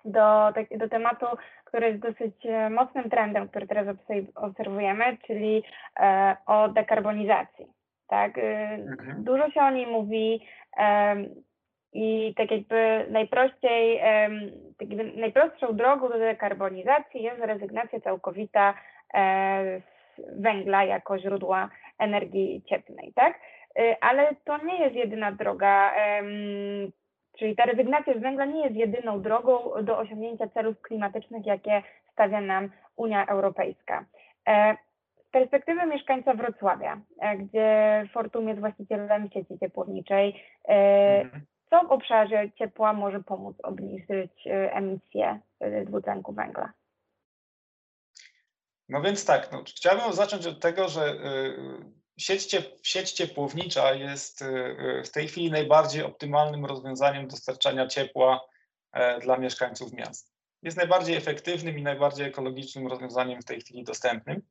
do, 0.06 0.52
tak- 0.56 0.78
do 0.78 0.90
tematu, 0.90 1.26
który 1.66 1.88
jest 1.88 2.00
dosyć 2.00 2.36
mocnym 2.70 3.10
trendem, 3.10 3.48
który 3.48 3.68
teraz 3.68 3.88
obse- 3.88 4.32
obserwujemy, 4.36 5.18
czyli 5.28 5.64
o 6.46 6.68
dekarbonizacji. 6.68 7.81
Tak? 8.12 8.38
E, 8.38 8.74
Mhm. 8.74 9.24
Dużo 9.24 9.52
się 9.52 9.62
o 9.62 9.72
niej 9.72 9.88
mówi 9.88 10.42
i 11.94 12.34
tak 12.38 12.52
jakby 12.52 13.06
najprościej, 13.10 14.00
tak 14.80 14.90
jakby 14.90 15.04
najprostszą 15.22 15.76
drogą 15.76 16.10
do 16.10 16.20
dekarbonizacji 16.20 17.24
jest 17.24 17.40
rezygnacja 17.40 18.00
całkowita 18.00 18.74
e, 19.14 19.82
z 20.18 20.42
węgla 20.42 20.84
jako 20.84 21.20
źródła 21.20 21.70
energii 22.00 22.64
cieplnej, 22.70 23.14
tak? 23.16 23.40
Y, 23.80 23.96
Ale 24.02 24.36
to 24.46 24.58
nie 24.58 24.80
jest 24.80 24.96
jedyna 24.96 25.32
droga, 25.32 25.92
czyli 27.40 27.56
ta 27.56 27.66
rezygnacja 27.66 28.14
z 28.14 28.22
węgla 28.22 28.46
nie 28.46 28.64
jest 28.64 28.76
jedyną 28.76 29.22
drogą 29.22 29.60
do 29.84 29.98
osiągnięcia 29.98 30.48
celów 30.48 30.82
klimatycznych, 30.82 31.46
jakie 31.46 31.84
stawia 32.12 32.42
nam 32.42 32.70
Unia 32.96 33.26
Europejska. 33.26 34.06
Perspektywy 35.32 35.86
mieszkańca 35.86 36.34
Wrocławia, 36.34 37.02
e, 37.22 37.38
gdzie 37.38 38.04
Fortum 38.14 38.48
jest 38.48 38.60
właścicielem 38.60 39.30
sieci 39.34 39.60
ciepłowniczej, 39.60 40.44
e, 40.68 41.22
Mhm. 41.22 41.46
co 41.70 41.88
w 41.88 41.92
obszarze 41.92 42.52
ciepła 42.60 42.94
może 42.94 43.24
pomóc 43.24 43.58
obniżyć 43.64 44.48
e, 44.48 44.74
emisję 44.74 45.40
dwutlenku 45.86 46.34
węgla? 46.34 46.74
No 48.90 49.02
więc 49.02 49.26
tak, 49.26 49.52
no, 49.52 49.64
chciałbym 49.64 50.14
zacząć 50.14 50.48
od 50.48 50.62
tego, 50.62 50.88
że 50.88 51.16
sieć, 52.18 52.46
ciep 52.46 52.66
sieć 52.84 53.12
ciepłownicza 53.12 53.94
jest 53.94 54.46
w 55.06 55.10
tej 55.10 55.28
chwili 55.28 55.52
najbardziej 55.52 56.04
optymalnym 56.04 56.66
rozwiązaniem 56.66 57.28
dostarczania 57.28 57.88
ciepła 57.88 58.42
dla 59.22 59.38
mieszkańców 59.38 59.94
miast. 59.94 60.34
Jest 60.64 60.78
najbardziej 60.78 61.16
efektywnym 61.16 61.80
i 61.80 61.84
najbardziej 61.84 62.28
ekologicznym 62.28 62.88
rozwiązaniem 62.88 63.42
w 63.42 63.46
tej 63.46 63.62
chwili 63.62 63.84
dostępnym. 63.84 64.42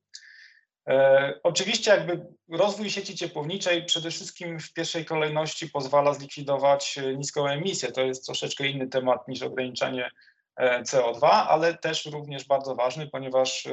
E, 0.89 1.35
Oczywiście 1.43 1.91
jakby 1.91 2.27
rozwój 2.49 2.91
sieci 2.91 3.15
ciepłowniczej 3.17 3.85
przede 3.85 4.11
wszystkim 4.11 4.61
w 4.61 4.73
pierwszej 4.73 5.05
kolejności 5.05 5.69
pozwala 5.69 6.15
zlikwidować 6.15 6.99
e, 6.99 7.17
niską 7.17 7.47
emisję. 7.47 7.93
To 7.93 8.01
jest 8.01 8.27
troszeczkę 8.27 8.67
inny 8.67 8.89
temat 8.89 9.29
niż 9.29 9.43
ograniczanie 9.43 10.11
e, 10.57 10.83
CO2, 10.83 11.27
ale 11.27 11.75
też 11.75 12.07
również 12.07 12.47
bardzo 12.47 12.75
ważny, 12.75 13.07
ponieważ 13.07 13.69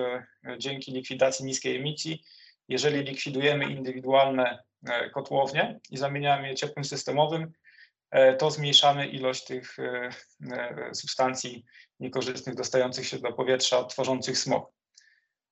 dzięki 0.57 0.91
likwidacji 0.91 1.45
niskiej 1.45 1.75
emisji, 1.75 2.23
jeżeli 2.69 3.03
likwidujemy 3.03 3.65
indywidualne 3.65 4.63
kotłownie 5.13 5.79
i 5.89 5.97
zamieniamy 5.97 6.47
je 6.47 6.55
ciepłem 6.55 6.85
systemowym, 6.85 7.51
to 8.39 8.51
zmniejszamy 8.51 9.07
ilość 9.07 9.43
tych 9.43 9.77
substancji 10.93 11.65
niekorzystnych 11.99 12.55
dostających 12.55 13.07
się 13.07 13.19
do 13.19 13.33
powietrza, 13.33 13.83
tworzących 13.83 14.37
smog. 14.37 14.76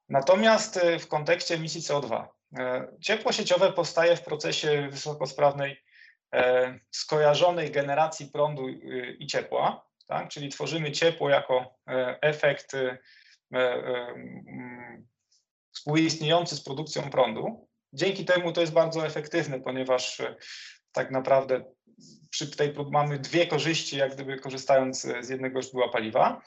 Natomiast 0.10 0.78
e, 0.78 1.00
w 1.00 1.08
kontekście 1.08 1.56
emisji 1.56 1.82
CO2, 1.82 2.28
e, 2.58 2.88
ciepło 3.02 3.32
sieciowe 3.32 3.74
powstaje 3.74 4.16
w 4.16 4.22
procesie 4.22 4.88
wysokosprawnej, 4.92 5.84
e, 6.34 6.80
skojarzonej 6.92 7.72
generacji 7.72 8.28
prądu 8.28 8.68
y, 8.68 9.18
i 9.20 9.28
ciepła, 9.28 9.86
tak? 10.08 10.30
czyli 10.30 10.50
tworzymy 10.50 10.92
ciepło 10.92 11.30
jako 11.30 11.76
e, 11.88 12.18
efekt 12.22 12.74
e, 12.74 12.98
e, 13.54 13.84
współistniejący 15.72 16.56
z 16.56 16.64
produkcją 16.64 17.10
prądu. 17.10 17.68
Dzięki 17.94 18.26
temu 18.26 18.52
to 18.52 18.62
jest 18.62 18.74
bardzo 18.74 19.06
efektywne, 19.06 19.60
ponieważ 19.60 20.22
tak 20.92 21.12
naprawdę 21.12 21.64
przy 22.30 22.58
tej 22.58 22.74
mamy 22.92 23.20
dwie 23.20 23.48
korzyści, 23.48 23.98
jak 23.98 24.14
gdyby 24.14 24.40
korzystając 24.40 25.02
z 25.02 25.30
jednego 25.30 25.62
źródła 25.62 25.90
paliwa. 25.90 26.42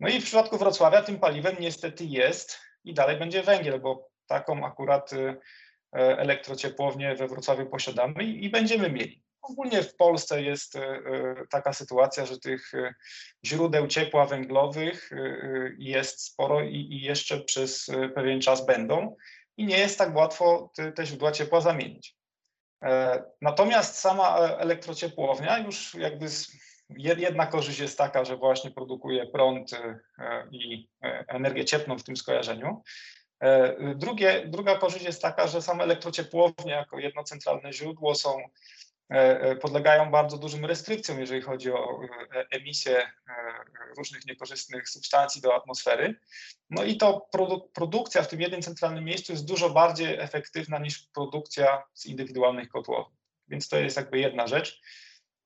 No 0.00 0.08
i 0.08 0.20
w 0.20 0.24
przypadku 0.24 0.58
Wrocławia 0.58 1.02
tym 1.02 1.18
paliwem 1.18 1.56
niestety 1.60 2.04
jest 2.04 2.58
i 2.84 2.94
dalej 2.94 3.16
będzie 3.16 3.42
węgiel, 3.42 3.80
bo 3.80 4.08
taką 4.26 4.66
akurat 4.66 5.12
y, 5.12 5.16
e, 5.18 5.38
elektrociepłownię 6.18 7.14
we 7.14 7.28
Wrocławiu 7.28 7.66
posiadamy 7.66 8.24
i, 8.24 8.50
będziemy 8.50 8.90
mieli. 8.90 9.22
Ogólnie 9.42 9.82
w 9.82 9.96
Polsce 9.96 10.42
jest 10.42 10.76
e, 10.76 10.80
e, 10.80 11.02
taka 11.50 11.72
sytuacja, 11.72 12.26
że 12.26 12.38
tych 12.38 12.72
źródeł 13.46 13.86
ciepła 13.86 14.26
węglowych 14.26 15.10
jest 15.78 16.24
sporo 16.24 16.62
i, 16.62 17.00
jeszcze 17.02 17.40
przez 17.40 17.90
pewien 18.14 18.40
czas 18.40 18.66
będą 18.66 19.16
i 19.56 19.66
nie 19.66 19.78
jest 19.78 19.98
tak 19.98 20.16
łatwo 20.16 20.72
te, 20.94 21.06
źródła 21.06 21.32
ciepła 21.32 21.60
zamienić. 21.60 22.16
E, 22.84 23.22
Natomiast 23.40 23.98
sama 23.98 24.38
e, 24.38 24.58
elektrociepłownia 24.58 25.58
już 25.58 25.94
jakby 25.94 26.26
jedna 26.96 27.46
korzyść 27.46 27.78
jest 27.78 27.98
taka, 27.98 28.24
że 28.24 28.36
właśnie 28.36 28.70
produkuje 28.70 29.26
prąd 29.26 29.72
e, 29.72 29.98
i 30.50 30.88
e, 31.02 31.24
energię 31.28 31.64
cieplną 31.64 31.98
w 31.98 32.04
tym 32.04 32.16
skojarzeniu. 32.16 32.82
E, 33.40 33.94
Drugie, 33.94 34.42
druga 34.46 34.78
korzyść 34.78 35.04
jest 35.04 35.22
taka, 35.22 35.46
że 35.46 35.62
same 35.62 35.84
elektrociepłownie 35.84 36.72
jako 36.72 36.98
jedno 36.98 37.24
centralne 37.24 37.72
źródło 37.72 38.14
są, 38.14 38.38
podlegają 39.60 40.10
bardzo 40.10 40.38
dużym 40.38 40.64
restrykcjom, 40.64 41.20
jeżeli 41.20 41.42
chodzi 41.42 41.72
o 41.72 42.00
emisję 42.50 43.10
różnych 43.96 44.26
niekorzystnych 44.26 44.88
substancji 44.88 45.42
do 45.42 45.54
atmosfery. 45.54 46.14
No 46.70 46.84
i 46.84 46.96
to 46.96 47.28
produ- 47.34 47.68
produkcja 47.74 48.22
w 48.22 48.28
tym 48.28 48.40
jednym 48.40 48.62
centralnym 48.62 49.04
miejscu 49.04 49.32
jest 49.32 49.46
dużo 49.46 49.70
bardziej 49.70 50.18
efektywna 50.18 50.78
niż 50.78 51.08
produkcja 51.14 51.82
z 51.94 52.06
indywidualnych 52.06 52.68
kotłowni. 52.68 53.16
Więc 53.48 53.68
to 53.68 53.76
jest 53.76 53.96
jakby 53.96 54.18
jedna 54.18 54.46
rzecz. 54.46 54.80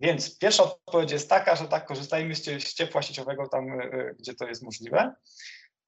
Więc 0.00 0.38
pierwsza 0.38 0.62
odpowiedź 0.62 1.10
jest 1.12 1.28
taka, 1.28 1.56
że 1.56 1.68
tak, 1.68 1.86
korzystajmy 1.86 2.34
z 2.34 2.42
cie- 2.42 2.60
z 2.60 2.74
ciepła 2.74 3.02
sieciowego 3.02 3.48
tam, 3.48 3.80
e, 3.80 3.84
e, 3.84 4.14
gdzie 4.18 4.34
to 4.34 4.48
jest 4.48 4.62
możliwe. 4.62 5.14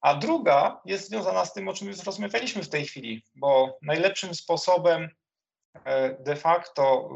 A 0.01 0.15
druga 0.15 0.81
jest 0.85 1.09
związana 1.09 1.45
z 1.45 1.53
tym, 1.53 1.67
o 1.67 1.73
czym 1.73 1.87
już 1.87 2.03
rozmawialiśmy 2.03 2.63
w 2.63 2.69
tej 2.69 2.85
chwili, 2.85 3.23
bo 3.35 3.77
najlepszym 3.81 4.35
sposobem 4.35 5.09
e, 5.85 6.23
de 6.23 6.35
facto 6.35 7.09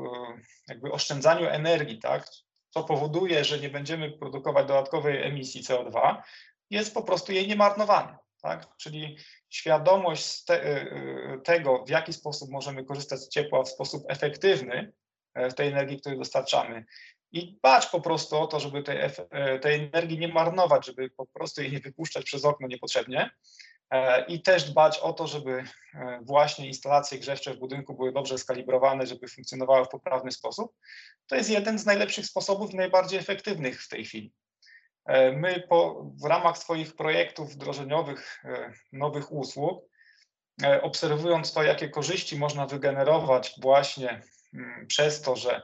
jakby 0.68 0.92
oszczędzaniu 0.92 1.48
energii, 1.48 2.00
tak, 2.00 2.28
co 2.70 2.84
powoduje, 2.84 3.44
że 3.44 3.60
nie 3.60 3.70
będziemy 3.70 4.12
produkować 4.12 4.68
dodatkowej 4.68 5.24
emisji 5.24 5.64
CO2, 5.64 6.22
jest 6.70 6.94
po 6.94 7.04
prostu 7.04 7.32
jej 7.32 7.48
niemarnowanie. 7.48 8.18
Tak? 8.42 8.68
Czyli 8.78 9.18
świadomość 9.50 10.44
te, 10.44 10.86
tego, 11.44 11.84
w 11.86 11.90
jaki 11.90 12.14
sposób 12.14 12.50
możemy 12.50 12.86
korzystać 12.86 13.20
z 13.20 13.30
ciepła 13.30 13.64
w 13.64 13.70
sposób 13.70 14.04
efektywny, 14.08 14.94
w 15.36 15.54
tej 15.54 15.68
energii, 15.68 16.00
której 16.00 16.20
dostarczamy, 16.20 16.86
i 17.32 17.54
dbać 17.54 17.86
po 17.86 18.02
prostu 18.02 18.40
o 18.40 18.48
to, 18.48 18.60
żeby 18.60 18.84
tej, 18.84 18.98
e, 19.30 19.60
tej 19.60 19.76
energii 19.76 20.20
nie 20.20 20.28
marnować, 20.28 20.86
żeby 20.86 21.10
po 21.10 21.26
prostu 21.26 21.62
jej 21.62 21.72
nie 21.72 21.80
wypuszczać 21.80 22.26
przez 22.26 22.46
okno 22.46 22.68
niepotrzebnie. 22.68 23.30
E, 23.92 24.26
I 24.26 24.42
też 24.42 24.64
dbać 24.64 25.00
o 25.00 25.14
to, 25.14 25.28
żeby 25.28 25.64
e, 25.94 26.20
właśnie 26.22 26.68
instalacje 26.68 27.20
grzewcze 27.20 27.54
w 27.54 27.60
budynku 27.60 27.94
były 27.94 28.12
dobrze 28.12 28.38
skalibrowane, 28.38 29.08
żeby 29.08 29.28
funkcjonowały 29.28 29.86
w 29.86 29.90
poprawny 29.90 30.32
sposób. 30.32 30.74
To 31.28 31.36
jest 31.36 31.50
jeden 31.50 31.80
z 31.80 31.86
najlepszych 31.86 32.26
sposobów 32.26 32.74
i 32.74 32.78
najbardziej 32.78 33.20
efektywnych 33.20 33.84
w 33.84 33.90
tej 33.90 34.06
chwili. 34.06 34.34
E, 35.06 35.32
My 35.32 35.64
po, 35.70 36.06
w 36.22 36.26
ramach 36.26 36.58
swoich 36.58 36.96
projektów 36.96 37.54
wdrożeniowych 37.54 38.42
e, 38.46 38.74
nowych 38.92 39.32
usług, 39.32 39.86
e, 40.64 40.82
obserwując 40.82 41.54
to, 41.54 41.64
jakie 41.64 41.90
korzyści 41.90 42.38
można 42.38 42.66
wygenerować 42.66 43.56
właśnie 43.62 44.22
przez 44.88 45.22
to, 45.22 45.36
że 45.36 45.62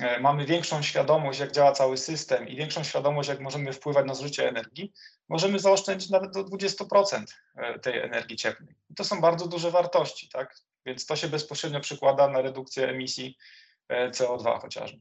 e, 0.00 0.20
mamy 0.20 0.46
większą 0.46 0.82
świadomość, 0.82 1.40
jak 1.40 1.52
działa 1.52 1.72
cały 1.72 1.96
system 1.96 2.48
i 2.48 2.56
większą 2.56 2.84
świadomość, 2.84 3.28
jak 3.28 3.40
możemy 3.40 3.72
wpływać 3.72 4.06
na 4.06 4.14
zużycie 4.14 4.48
energii, 4.48 4.92
możemy 5.28 5.58
zaoszczędzić 5.58 6.10
nawet 6.10 6.32
do 6.32 6.44
20% 6.44 7.24
e, 7.56 7.78
tej 7.78 7.98
energii 7.98 8.36
cieplnej. 8.36 8.74
I 8.90 8.94
to 8.94 9.04
są 9.04 9.20
bardzo 9.20 9.48
duże 9.48 9.70
wartości, 9.70 10.28
tak? 10.28 10.54
Więc 10.86 11.06
to 11.06 11.16
się 11.16 11.28
bezpośrednio 11.28 11.80
przykłada 11.80 12.28
na 12.28 12.42
redukcję 12.42 12.88
emisji 12.88 13.36
e, 13.88 14.10
CO2 14.10 14.60
chociażby. 14.60 15.00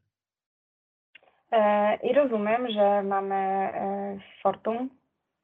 I 2.03 2.13
rozumiem, 2.13 2.72
że 2.72 3.03
mamy 3.03 3.70
Fortum 4.43 4.89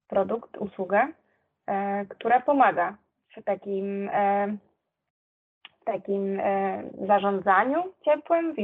produkt, 0.07 0.57
usługę, 0.57 1.07
która 2.09 2.41
pomaga 2.41 2.97
w 3.37 3.43
takim, 3.43 4.09
takim 5.87 6.39
e, 6.39 6.83
zarządzaniu 7.07 7.93
ciepłem, 8.05 8.53
w, 8.53 8.57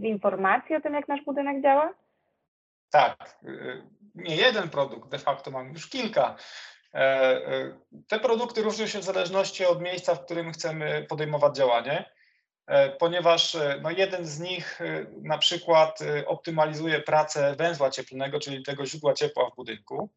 w 0.00 0.04
informacji 0.04 0.76
o 0.76 0.80
tym, 0.80 0.94
jak 0.94 1.08
nasz 1.08 1.24
budynek 1.24 1.62
działa. 1.62 1.94
Tak, 2.90 3.38
y, 3.44 3.82
nie 4.14 4.36
jeden 4.36 4.68
produkt, 4.68 5.10
de 5.10 5.18
facto 5.18 5.50
mamy 5.50 5.70
już 5.70 5.88
kilka. 5.88 6.36
E, 6.94 6.98
e, 6.98 7.78
te 8.08 8.20
produkty 8.20 8.62
różnią 8.62 8.86
się 8.86 8.98
w 8.98 9.04
zależności 9.04 9.66
od 9.66 9.80
miejsca, 9.80 10.14
w 10.14 10.24
którym 10.24 10.52
chcemy 10.52 11.06
podejmować 11.08 11.56
działanie, 11.56 12.10
e, 12.66 12.90
ponieważ 12.90 13.56
no 13.82 13.90
jeden 13.90 14.26
z 14.26 14.40
nich 14.40 14.80
na 15.22 15.38
przykład 15.38 15.98
optymalizuje 16.26 17.00
pracę 17.00 17.54
węzła 17.58 17.90
cieplnego, 17.90 18.40
czyli 18.40 18.62
tego 18.62 18.86
źródła 18.86 19.14
ciepła 19.14 19.50
w 19.50 19.56
budynku, 19.56 20.10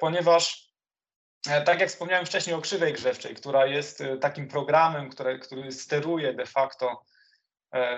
ponieważ 0.00 0.67
tak 1.64 1.80
jak 1.80 1.88
wspomniałem 1.88 2.26
wcześniej 2.26 2.56
o 2.56 2.60
krzywej 2.60 2.92
grzewczej, 2.92 3.34
która 3.34 3.66
jest 3.66 4.02
takim 4.20 4.48
programem, 4.48 5.10
który, 5.10 5.38
który 5.38 5.72
steruje 5.72 6.34
de 6.34 6.46
facto 6.46 7.02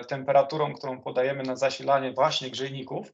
temperaturą, 0.07 0.73
którą 0.73 1.01
podajemy 1.01 1.43
na 1.43 1.55
zasilanie 1.55 2.11
właśnie 2.11 2.49
grzejników, 2.49 3.11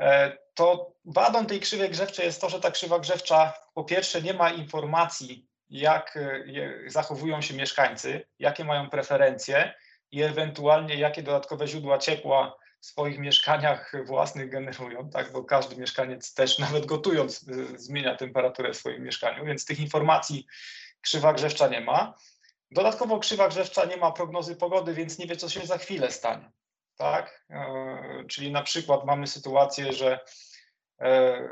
E, 0.00 0.38
to 0.54 0.92
wadą 1.04 1.46
tej 1.46 1.60
krzywej 1.60 1.90
grzewczej 1.90 2.26
jest 2.26 2.40
to, 2.40 2.48
że 2.48 2.60
ta 2.60 2.70
krzywa 2.70 2.98
grzewcza 2.98 3.52
po 3.74 3.84
pierwsze 3.84 4.22
nie 4.22 4.34
ma 4.34 4.50
informacji, 4.50 5.46
jak 5.68 6.16
e, 6.16 6.44
zachowują 6.90 7.40
się 7.40 7.54
mieszkańcy, 7.54 8.26
jakie 8.38 8.64
mają 8.64 8.90
preferencje 8.90 9.74
i 10.10 10.22
ewentualnie 10.22 10.94
jakie 10.94 11.22
dodatkowe 11.22 11.66
źródła 11.66 11.98
ciepła 11.98 12.56
swoich 12.86 13.18
mieszkaniach 13.18 13.92
własnych 14.04 14.50
generują, 14.50 15.10
tak, 15.10 15.32
bo 15.32 15.44
każdy 15.44 15.76
mieszkaniec 15.76 16.34
też 16.34 16.58
nawet 16.66 16.86
gotując 16.86 17.48
e, 17.48 17.78
zmienia 17.78 18.16
temperaturę 18.16 18.72
w 18.72 18.76
swoim 18.76 19.02
mieszkaniu, 19.02 19.44
więc 19.44 19.64
tych 19.64 19.80
informacji 19.80 20.46
krzywa 21.00 21.32
grzewcza 21.32 21.68
nie 21.68 21.80
ma. 21.80 22.14
Dodatkowo 22.70 23.18
krzywa 23.18 23.48
grzewcza 23.48 23.84
nie 23.84 23.96
ma 23.96 24.12
prognozy 24.12 24.56
pogody, 24.56 24.94
więc 24.94 25.18
nie 25.18 25.26
wie, 25.26 25.36
co 25.36 25.48
się 25.48 25.66
za 25.66 25.78
chwilę 25.78 26.10
stanie 26.10 26.52
tak? 26.96 27.44
E, 27.50 28.24
czyli 28.28 28.52
na 28.52 28.62
przykład 28.62 29.04
mamy 29.04 29.26
sytuację, 29.26 29.92
że 29.92 30.20
e, 31.00 31.48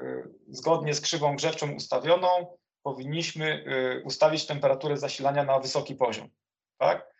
zgodnie 0.48 0.94
z 0.94 1.00
krzywą 1.00 1.36
grzewczą 1.36 1.72
ustawioną 1.72 2.56
powinniśmy 2.82 3.64
e, 3.66 4.02
ustawić 4.02 4.46
temperaturę 4.46 4.96
zasilania 4.96 5.44
na 5.44 5.58
wysoki 5.60 5.94
poziom, 5.94 6.28
tak? 6.78 7.13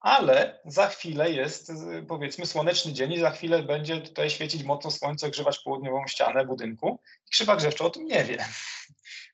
Ale 0.00 0.60
za 0.64 0.86
chwilę 0.86 1.30
jest 1.30 1.72
powiedzmy 2.08 2.46
słoneczny 2.46 2.92
dzień 2.92 3.12
i 3.12 3.20
za 3.20 3.30
chwilę 3.30 3.62
będzie 3.62 4.00
tutaj 4.00 4.30
świecić 4.30 4.64
mocno 4.64 4.90
słońce, 4.90 5.30
grzewać 5.30 5.58
południową 5.58 6.06
ścianę 6.06 6.46
budynku 6.46 7.00
i 7.26 7.30
krzywa 7.30 7.56
grzewcza 7.56 7.84
o 7.84 7.90
tym 7.90 8.04
nie 8.04 8.24
wie 8.24 8.44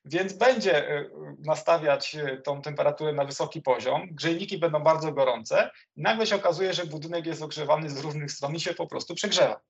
więc 0.07 0.33
będzie 0.33 0.89
e, 0.89 1.09
nastawiać 1.39 2.15
e, 2.15 2.37
tą 2.37 2.61
temperaturę 2.61 3.13
na 3.13 3.25
wysoki 3.25 3.61
poziom, 3.61 4.07
grzejniki 4.11 4.57
będą 4.57 4.79
bardzo 4.79 5.11
gorące 5.11 5.71
i 5.95 6.01
nagle 6.01 6.27
się 6.27 6.35
okazuje, 6.35 6.73
że 6.73 6.85
budynek 6.85 7.25
jest 7.25 7.41
ogrzewany 7.41 7.89
z 7.89 7.99
różnych 7.99 8.31
stron 8.31 8.55
i 8.55 8.59
się 8.59 8.73
po 8.73 8.87
prostu 8.87 9.15
przegrzewa. 9.15 9.61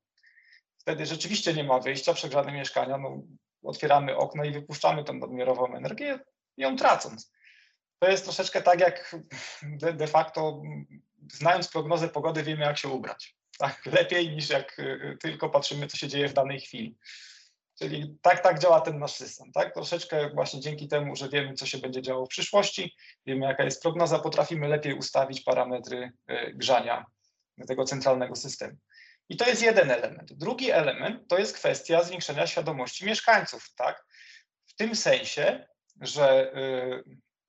Wtedy 0.77 1.05
rzeczywiście 1.05 1.53
nie 1.53 1.63
ma 1.63 1.79
wyjścia, 1.79 2.13
przegrzane 2.13 2.51
mieszkania, 2.51 2.97
no, 2.97 3.21
otwieramy 3.63 4.17
okno 4.17 4.43
i 4.43 4.51
wypuszczamy 4.51 5.03
tą 5.03 5.13
nadmiarową 5.13 5.75
energię, 5.75 6.19
ją 6.57 6.75
tracąc. 6.75 7.31
To 7.99 8.09
jest 8.09 8.23
troszeczkę 8.23 8.61
tak, 8.61 8.79
jak 8.79 9.15
de, 9.63 9.93
de 9.93 10.07
facto 10.07 10.61
znając 11.33 11.67
prognozę 11.67 12.09
pogody 12.09 12.43
wiemy, 12.43 12.65
jak 12.65 12.77
się 12.77 12.89
ubrać. 12.89 13.35
Tak? 13.57 13.85
Lepiej 13.85 14.29
niż 14.29 14.49
jak 14.49 14.79
e, 14.79 15.17
tylko 15.17 15.49
patrzymy, 15.49 15.87
co 15.87 15.97
się 15.97 16.07
dzieje 16.07 16.27
w 16.27 16.33
danej 16.33 16.59
chwili. 16.59 16.97
Czyli 17.79 18.17
tak, 18.21 18.43
tak 18.43 18.59
działa 18.59 18.81
ten 18.81 18.99
nasz 18.99 19.13
system. 19.13 19.51
Tak? 19.51 19.73
Troszeczkę 19.73 20.29
właśnie 20.29 20.59
dzięki 20.59 20.87
temu, 20.87 21.15
że 21.15 21.29
wiemy, 21.29 21.53
co 21.53 21.65
się 21.65 21.77
będzie 21.77 22.01
działo 22.01 22.25
w 22.25 22.29
przyszłości, 22.29 22.95
wiemy, 23.25 23.45
jaka 23.45 23.63
jest 23.63 23.81
prognoza, 23.81 24.19
potrafimy 24.19 24.67
lepiej 24.67 24.93
ustawić 24.93 25.41
parametry 25.41 26.11
e, 26.27 26.53
grzania 26.53 27.05
tego 27.67 27.83
centralnego 27.83 28.35
systemu. 28.35 28.77
I 29.29 29.37
to 29.37 29.49
jest 29.49 29.61
jeden 29.61 29.91
element. 29.91 30.33
Drugi 30.33 30.71
element 30.71 31.27
to 31.27 31.37
jest 31.37 31.55
kwestia 31.55 32.03
zwiększenia 32.03 32.47
świadomości 32.47 33.05
mieszkańców. 33.05 33.73
Tak? 33.75 34.05
W 34.65 34.75
tym 34.75 34.95
sensie, 34.95 35.67
że 36.01 36.51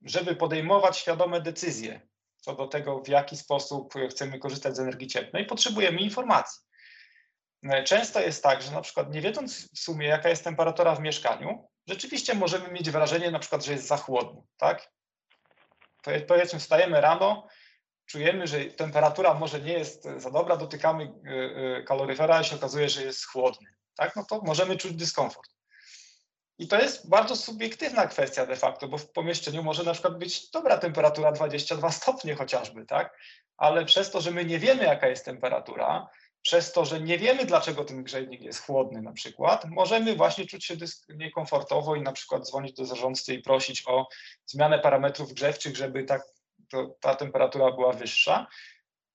żeby 0.02 0.36
podejmować 0.36 0.96
świadome 0.98 1.40
decyzje 1.40 2.08
co 2.40 2.54
do 2.54 2.66
tego, 2.66 3.02
w 3.02 3.08
jaki 3.08 3.36
sposób 3.36 3.94
chcemy 4.10 4.38
korzystać 4.38 4.76
z 4.76 4.80
energii 4.80 5.06
cieplnej, 5.06 5.46
potrzebujemy 5.46 6.00
informacji. 6.00 6.62
E, 7.62 7.84
często 7.84 8.20
jest 8.20 8.42
tak, 8.42 8.62
że 8.62 8.72
na 8.72 8.80
przykład 8.80 9.12
nie 9.12 9.20
wiedząc 9.20 9.74
w 9.74 9.78
sumie, 9.78 10.06
jaka 10.06 10.28
jest 10.28 10.44
temperatura 10.44 10.94
w 10.94 11.00
mieszkaniu, 11.00 11.68
rzeczywiście 11.88 12.34
możemy 12.34 12.70
mieć 12.70 12.90
wrażenie 12.90 13.30
na 13.30 13.38
przykład, 13.38 13.64
że 13.64 13.72
jest 13.72 13.86
za 13.86 13.96
chłodno, 13.96 14.44
tak? 14.56 14.90
Powiedzmy, 16.28 16.58
wstajemy 16.58 17.00
rano, 17.00 17.46
czujemy, 18.06 18.46
że 18.46 18.64
temperatura 18.64 19.34
może 19.34 19.60
nie 19.60 19.72
jest 19.72 20.08
za 20.16 20.30
dobra, 20.30 20.56
dotykamy 20.56 21.04
e, 21.04 21.30
e, 21.78 21.82
kaloryfera 21.82 22.40
i 22.40 22.44
się 22.44 22.56
okazuje, 22.56 22.88
że 22.88 23.02
jest 23.04 23.26
chłodny, 23.26 23.68
tak? 23.96 24.16
No 24.16 24.24
to 24.24 24.40
możemy 24.42 24.76
czuć 24.76 24.92
dyskomfort. 24.92 25.50
I 26.58 26.68
to 26.68 26.80
jest 26.80 27.08
bardzo 27.08 27.36
subiektywna 27.36 28.06
kwestia 28.06 28.46
de 28.46 28.56
facto, 28.56 28.88
bo 28.88 28.98
w 28.98 29.10
pomieszczeniu 29.10 29.62
może 29.62 29.84
na 29.84 29.92
przykład 29.92 30.18
być 30.18 30.50
dobra 30.50 30.78
temperatura 30.78 31.32
22 31.32 31.92
stopnie 31.92 32.34
chociażby, 32.34 32.86
tak? 32.86 33.18
Ale 33.56 33.84
przez 33.84 34.10
to, 34.10 34.20
że 34.20 34.30
my 34.30 34.44
nie 34.44 34.58
wiemy, 34.58 34.84
jaka 34.84 35.08
jest 35.08 35.24
temperatura, 35.24 36.08
przez 36.42 36.72
to, 36.72 36.84
że 36.84 37.00
nie 37.00 37.18
wiemy, 37.18 37.44
dlaczego 37.44 37.84
ten 37.84 38.04
grzejnik 38.04 38.42
jest 38.42 38.62
chłodny 38.62 39.02
na 39.02 39.12
przykład, 39.12 39.64
możemy 39.64 40.16
właśnie 40.16 40.46
czuć 40.46 40.64
się 40.64 40.74
niekomfortowo 41.08 41.96
i 41.96 42.02
na 42.02 42.12
przykład 42.12 42.46
dzwonić 42.46 42.76
do 42.76 42.84
zarządcy 42.84 43.34
i 43.34 43.42
prosić 43.42 43.82
o 43.86 44.08
zmianę 44.46 44.78
parametrów 44.78 45.32
grzewczych, 45.32 45.76
żeby 45.76 46.04
ta, 46.04 46.20
to, 46.70 46.96
ta 47.00 47.14
temperatura 47.14 47.72
była 47.72 47.92
wyższa. 47.92 48.46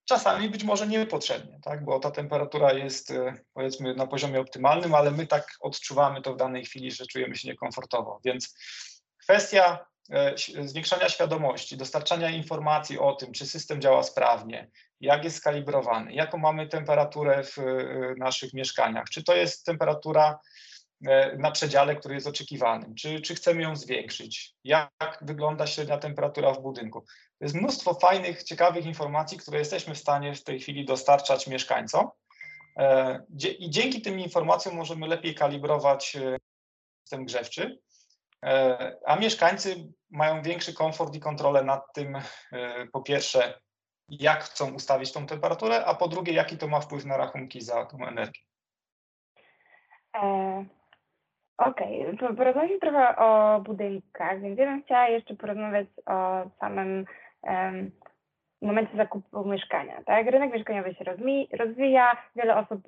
Czasami 0.06 0.50
być 0.50 0.64
może 0.64 0.88
niepotrzebnie, 0.88 1.60
tak? 1.64 1.86
bo 1.86 2.00
ta 2.00 2.12
temperatura 2.12 2.74
jest 2.74 3.12
e, 3.12 3.34
powiedzmy 3.54 3.96
na 3.96 4.08
poziomie 4.08 4.40
optymalnym, 4.40 4.96
ale 4.96 5.12
my 5.12 5.28
tak 5.28 5.48
odczuwamy 5.62 6.22
to 6.22 6.34
w 6.34 6.38
danej 6.38 6.66
chwili, 6.66 6.92
że 6.92 7.06
czujemy 7.06 7.36
się 7.36 7.48
niekomfortowo. 7.48 8.20
Więc 8.26 8.58
kwestia 9.18 9.86
E, 10.12 10.34
zwiększania 10.68 11.10
świadomości, 11.10 11.78
dostarczania 11.78 12.30
informacji 12.30 13.00
o 13.00 13.14
tym, 13.14 13.32
czy 13.32 13.46
system 13.46 13.82
działa 13.82 14.04
sprawnie, 14.04 14.70
jak 15.00 15.24
jest 15.24 15.38
skalibrowany, 15.38 16.14
jaką 16.14 16.38
mamy 16.38 16.68
temperaturę 16.68 17.44
w 17.44 17.58
e, 17.58 17.64
naszych 18.18 18.54
mieszkaniach, 18.54 19.06
czy 19.10 19.24
to 19.24 19.36
jest 19.36 19.66
temperatura 19.66 20.40
na 21.38 21.52
przedziale, 21.52 21.96
który 21.96 22.16
jest 22.16 22.28
oczekiwany, 22.28 22.96
czy, 22.96 23.22
czy 23.22 23.36
chcemy 23.36 23.62
ją 23.62 23.76
zwiększyć, 23.76 24.54
jak 24.64 25.18
wygląda 25.22 25.68
średnia 25.68 25.98
temperatura 25.98 26.54
w 26.54 26.62
budynku. 26.62 27.02
To 27.40 27.46
jest 27.46 27.56
mnóstwo 27.56 27.94
fajnych, 27.94 28.44
ciekawych 28.44 28.86
informacji, 28.86 29.38
które 29.38 29.60
jesteśmy 29.60 29.96
w 29.96 30.00
stanie 30.00 30.36
w 30.36 30.44
tej 30.44 30.60
chwili 30.60 30.86
dostarczać 30.86 31.48
mieszkańcom 31.48 32.10
i 33.60 33.70
dzięki 33.70 34.02
tym 34.02 34.20
informacjom 34.20 34.76
możemy 34.76 35.08
lepiej 35.08 35.36
kalibrować 35.36 36.18
system 37.04 37.26
grzewczy 37.26 37.80
E, 38.44 38.96
a 39.06 39.16
mieszkańcy 39.16 39.94
mają 40.10 40.42
większy 40.42 40.74
komfort 40.74 41.16
i 41.16 41.20
kontrolę 41.20 41.64
nad 41.64 41.94
tym, 41.94 42.16
e, 42.16 42.88
po 42.88 43.02
pierwsze, 43.02 43.62
jak 44.10 44.44
chcą 44.44 44.74
ustawić 44.74 45.12
tą 45.12 45.26
temperaturę, 45.26 45.86
a 45.86 45.96
po 45.96 46.08
drugie, 46.08 46.34
jaki 46.34 46.58
to 46.58 46.68
ma 46.68 46.80
wpływ 46.80 47.06
na 47.06 47.18
rachunki 47.18 47.62
za 47.62 47.86
tą 47.86 48.06
energię. 48.08 48.42
Okej, 51.58 52.08
okay. 52.08 52.36
porozmawiamy 52.36 52.80
trochę 52.80 53.16
o 53.16 53.62
budynkach, 53.62 54.42
więc 54.42 54.60
ja 54.60 54.66
bym 54.66 54.84
chciała 54.84 55.08
jeszcze 55.08 55.36
porozmawiać 55.36 55.88
o 56.06 56.50
samym 56.60 57.06
um, 57.44 57.92
momencie 58.62 58.98
zakupu 58.98 59.46
mieszkania. 59.46 60.02
Tak? 60.06 60.28
Rynek 60.28 60.54
mieszkaniowy 60.54 60.94
się 60.94 61.06
rozwija, 61.58 62.18
wiele 62.36 62.56
osób 62.56 62.82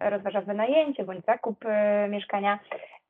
rozważa 0.00 0.40
wynajęcie 0.40 1.04
bądź 1.04 1.24
zakup 1.24 1.64
y, 1.64 2.08
mieszkania. 2.08 2.58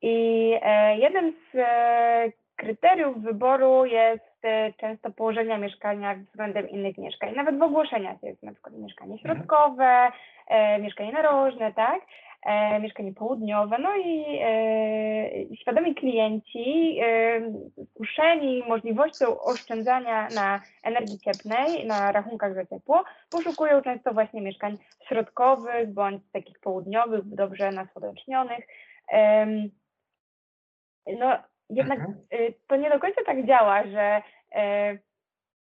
I 0.03 0.55
e, 0.63 0.99
jednym 0.99 1.33
z 1.33 1.57
e, 1.59 2.33
kryteriów 2.57 3.23
wyboru 3.23 3.85
jest 3.85 4.45
e, 4.45 4.73
często 4.73 5.11
położenia 5.11 5.59
mieszkania 5.59 6.15
względem 6.15 6.69
innych 6.69 6.99
mieszkań. 6.99 7.35
Nawet 7.35 7.59
w 7.59 7.63
ogłoszeniach 7.63 8.23
jest 8.23 8.43
na 8.43 8.53
przykład 8.53 8.75
mieszkanie 8.75 9.13
mhm. 9.13 9.37
środkowe, 9.37 10.13
mieszkanie 10.81 11.13
narożne, 11.13 11.73
tak? 11.73 12.01
Mieszkanie 12.81 13.15
południowe, 13.15 13.79
no 13.79 13.97
i 13.97 14.25
świadomi 15.57 15.95
klienci 15.95 16.99
skuszeni 17.91 18.63
możliwością 18.69 19.41
oszczędzania 19.41 20.29
na 20.35 20.61
energii 20.83 21.19
cieplnej, 21.19 21.87
na 21.87 22.13
rachunkach 22.13 22.55
za 22.55 22.67
ciepło, 22.67 23.05
poszukują 23.31 23.83
często 23.83 24.13
właśnie 24.13 24.41
mieszkań 24.41 24.77
środkowych 25.09 25.95
bądź 25.95 26.23
takich 26.33 26.61
południowych, 26.61 27.25
dobrze 27.25 27.71
nasłonecznionych 27.73 28.67
no 31.07 31.39
jednak 31.71 31.99
mhm. 31.99 32.19
Y, 32.33 32.55
to 32.67 32.77
nie 32.77 32.91
do 32.91 33.01
końca 33.01 33.21
tak 33.27 33.47
działa, 33.47 33.83
że 33.87 34.23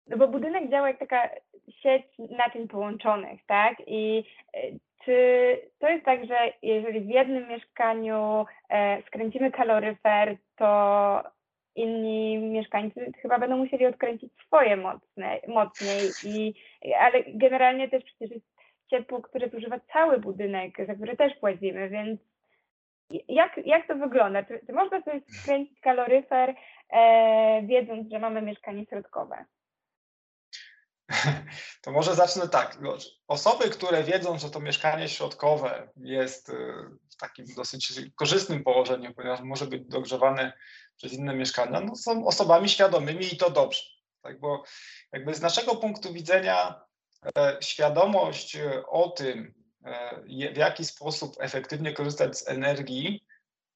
no 0.09 0.17
bo 0.17 0.27
budynek 0.27 0.69
działa 0.69 0.87
jak 0.87 0.99
taka 0.99 1.29
sieć 1.69 2.03
naczyń 2.17 2.67
połączonych, 2.67 3.45
tak? 3.45 3.75
I 3.87 4.23
y, 4.55 4.79
czy 5.05 5.61
to 5.79 5.89
jest 5.89 6.05
tak, 6.05 6.25
że 6.25 6.35
jeżeli 6.61 7.01
w 7.01 7.09
jednym 7.09 7.47
mieszkaniu 7.47 8.45
skręcimy 9.07 9.51
kaloryfer, 9.51 10.37
to 10.55 11.23
inni 11.75 12.37
mieszkańcy 12.37 13.11
chyba 13.21 13.39
będą 13.39 13.57
musieli 13.57 13.85
odkręcić 13.85 14.33
swoje 14.45 14.77
mocne, 14.77 15.39
mocniej, 15.47 16.09
i, 16.25 16.53
ale 16.99 17.23
generalnie 17.27 17.89
też 17.89 18.03
przecież 18.03 18.31
jest 18.31 18.45
ciepło, 18.89 19.21
które 19.21 19.49
zużywa 19.49 19.79
cały 19.93 20.19
budynek, 20.19 20.85
za 20.87 20.95
który 20.95 21.17
też 21.17 21.33
płacimy, 21.39 21.89
więc 21.89 22.19
jak, 23.27 23.59
jak 23.65 23.87
to 23.87 23.95
wygląda? 23.95 24.43
Czy, 24.43 24.59
czy 24.67 24.73
można 24.73 25.01
sobie 25.01 25.21
skręcić 25.27 25.79
kaloryfer, 25.79 26.55
e, 26.89 27.61
wiedząc, 27.61 28.11
że 28.11 28.19
mamy 28.19 28.41
mieszkanie 28.41 28.85
środkowe? 28.85 29.45
To 31.81 31.91
może 31.91 32.15
zacznę 32.15 32.47
tak. 32.47 32.77
Osoby, 33.27 33.69
które 33.69 34.03
wiedzą, 34.03 34.39
że 34.39 34.49
to 34.49 34.59
mieszkanie 34.59 35.09
środkowe 35.09 35.89
jest 35.95 36.49
y, 36.49 36.53
w 37.09 37.15
takim 37.17 37.45
dosyć 37.55 37.93
korzystnym 38.15 38.63
położeniu, 38.63 39.13
ponieważ 39.13 39.41
może 39.41 39.65
być 39.67 39.85
dogrzewane 39.85 40.53
przez 40.97 41.13
inne 41.13 41.35
mieszkania, 41.35 41.81
no 41.81 41.95
są 41.95 42.25
osobami 42.25 42.69
świadomymi 42.69 43.33
i 43.33 43.37
to 43.37 43.49
dobrze. 43.49 43.81
Tak, 44.21 44.39
bo 44.39 44.63
jakby 45.11 45.35
z 45.35 45.41
naszego 45.41 45.75
punktu 45.75 46.13
widzenia 46.13 46.81
e, 47.37 47.57
świadomość 47.61 48.55
e, 48.55 48.85
o 48.87 49.09
tym, 49.09 49.53
e, 49.85 50.21
w 50.53 50.57
jaki 50.57 50.85
sposób 50.85 51.35
efektywnie 51.39 51.93
korzystać 51.93 52.37
z 52.37 52.47
energii, 52.47 53.25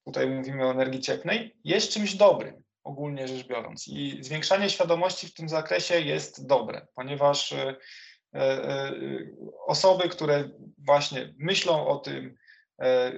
tutaj 0.06 0.30
mówimy 0.30 0.68
o 0.68 0.72
energii 0.72 1.02
cieplnej, 1.02 1.56
jest 1.64 1.92
czymś 1.92 2.16
dobrym 2.16 2.64
ogólnie 2.84 3.28
rzecz 3.28 3.48
biorąc. 3.48 3.88
I 3.88 4.24
zwiększanie 4.24 4.70
świadomości 4.70 5.28
w 5.28 5.34
tym 5.34 5.50
zakresie 5.50 6.00
jest 6.00 6.48
dobre, 6.48 6.88
ponieważ 6.96 7.54
e, 7.54 7.76
e, 8.36 8.92
osoby, 9.68 10.10
które 10.10 10.50
właśnie 10.78 11.34
myślą 11.38 11.88
o 11.88 11.98
tym, 12.00 12.38
e, 12.82 13.12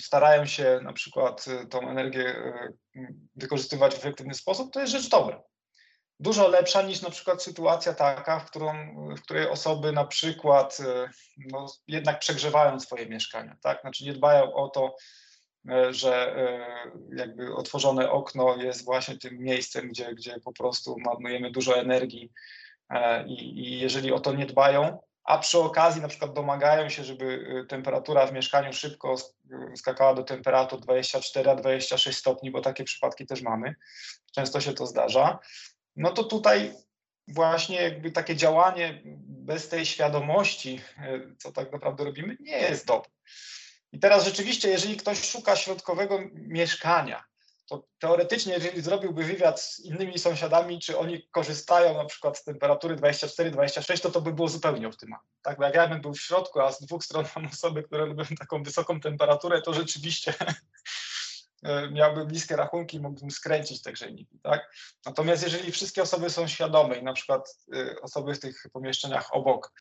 starają 0.00 0.46
się 0.46 0.80
na 0.82 0.92
przykład 0.92 1.44
tą 1.70 1.90
energię 1.90 2.34
wykorzystywać 3.36 3.94
w 3.94 3.98
efektywny 3.98 4.34
sposób, 4.34 4.72
to 4.72 4.80
jest 4.80 4.92
rzecz 4.92 5.08
dobra. 5.08 5.42
Dużo 6.20 6.48
lepsza 6.48 6.82
niż 6.82 7.02
na 7.02 7.10
przykład 7.10 7.42
sytuacja 7.42 7.94
taka, 7.94 8.40
w, 8.40 8.50
którą, 8.50 8.72
w 9.16 9.22
której 9.22 9.48
osoby 9.48 9.92
na 9.92 10.04
przykład 10.04 10.78
no, 11.36 11.66
jednak 11.86 12.18
przegrzewają 12.18 12.80
swoje 12.80 13.06
mieszkania, 13.06 13.56
tak? 13.62 13.80
Znaczy 13.80 14.04
nie 14.04 14.12
dbają 14.12 14.54
o 14.54 14.68
to, 14.68 14.96
E, 14.96 15.21
że 15.90 16.36
e, 16.36 16.66
jakby 17.16 17.54
otworzone 17.54 18.10
okno 18.10 18.56
jest 18.56 18.84
właśnie 18.84 19.18
tym 19.18 19.38
miejscem, 19.38 19.88
gdzie, 19.88 20.14
gdzie 20.14 20.40
po 20.40 20.52
prostu 20.52 20.96
marnujemy 20.98 21.50
dużo 21.50 21.78
energii 21.78 22.32
e, 22.90 23.26
i, 23.26 23.58
i 23.58 23.80
jeżeli 23.80 24.12
o 24.12 24.20
to 24.20 24.32
nie 24.32 24.46
dbają, 24.46 24.98
a 25.24 25.38
przy 25.38 25.58
okazji 25.58 26.02
na 26.02 26.08
przykład 26.08 26.32
domagają 26.32 26.88
się, 26.88 27.04
żeby 27.04 27.44
temperatura 27.68 28.26
w 28.26 28.32
mieszkaniu 28.32 28.72
szybko 28.72 29.16
skakała 29.76 30.14
do 30.14 30.22
temperatur 30.22 30.80
24-26 30.80 32.12
stopni, 32.12 32.50
bo 32.50 32.60
takie 32.60 32.84
przypadki 32.84 33.26
też 33.26 33.42
mamy, 33.42 33.74
często 34.32 34.60
się 34.60 34.72
to 34.72 34.86
zdarza, 34.86 35.38
no 35.96 36.10
to 36.10 36.24
tutaj 36.24 36.72
właśnie 37.28 37.82
jakby 37.82 38.10
takie 38.10 38.36
działanie 38.36 39.02
bez 39.26 39.68
tej 39.68 39.86
świadomości, 39.86 40.80
co 41.38 41.52
tak 41.52 41.72
naprawdę 41.72 42.04
robimy, 42.04 42.36
nie 42.40 42.58
jest 42.58 42.86
dobre. 42.86 43.10
I 43.92 43.98
teraz 43.98 44.24
rzeczywiście, 44.24 44.68
jeżeli 44.68 44.96
ktoś 44.96 45.30
szuka 45.30 45.56
środkowego 45.56 46.18
mieszkania, 46.32 47.24
to 47.66 47.84
teoretycznie, 47.98 48.54
jeżeli 48.54 48.82
zrobiłby 48.82 49.24
wywiad 49.24 49.60
z 49.60 49.80
innymi 49.80 50.18
sąsiadami, 50.18 50.80
czy 50.80 50.98
oni 50.98 51.28
korzystają 51.30 51.94
na 51.94 52.04
przykład 52.04 52.38
z 52.38 52.44
temperatury 52.44 52.96
24-26, 52.96 54.00
to 54.00 54.10
to 54.10 54.20
by 54.20 54.32
było 54.32 54.48
zupełnie 54.48 54.88
optymalne. 54.88 55.28
Tak, 55.42 55.58
bo 55.58 55.64
jak 55.64 55.74
ja 55.74 55.88
bym 55.88 56.00
był 56.00 56.14
w 56.14 56.20
środku, 56.20 56.60
a 56.60 56.72
z 56.72 56.80
dwóch 56.80 57.04
stron 57.04 57.24
mam 57.36 57.46
osoby, 57.46 57.82
które 57.82 58.06
lubią 58.06 58.24
taką 58.38 58.62
wysoką 58.62 59.00
temperaturę, 59.00 59.62
to 59.62 59.74
rzeczywiście 59.74 60.34
miałbym 61.92 62.30
niskie 62.30 62.56
rachunki 62.56 62.96
i 62.96 63.00
mógłbym 63.00 63.30
skręcić 63.30 63.82
te 63.82 63.92
grzejniki. 63.92 64.38
Tak? 64.42 64.72
Natomiast 65.06 65.42
jeżeli 65.42 65.72
wszystkie 65.72 66.02
osoby 66.02 66.30
są 66.30 66.48
świadome 66.48 66.96
i 66.96 67.02
na 67.02 67.12
przykład 67.12 67.56
y, 67.74 68.00
osoby 68.00 68.34
w 68.34 68.40
tych 68.40 68.66
pomieszczeniach 68.72 69.34
obok 69.34 69.72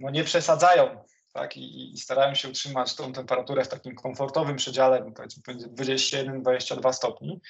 no 0.00 0.10
nie 0.10 0.24
przesadzają 0.24 1.04
tak, 1.36 1.56
i, 1.56 1.92
i 1.92 1.98
starają 1.98 2.34
się 2.34 2.48
utrzymać 2.48 2.94
tą 2.94 3.12
temperaturę 3.12 3.64
w 3.64 3.68
takim 3.68 3.94
komfortowym 3.94 4.56
przedziale, 4.56 5.12
powiedzmy 5.16 5.42
21-22 5.54 6.92
stopni, 6.92 7.40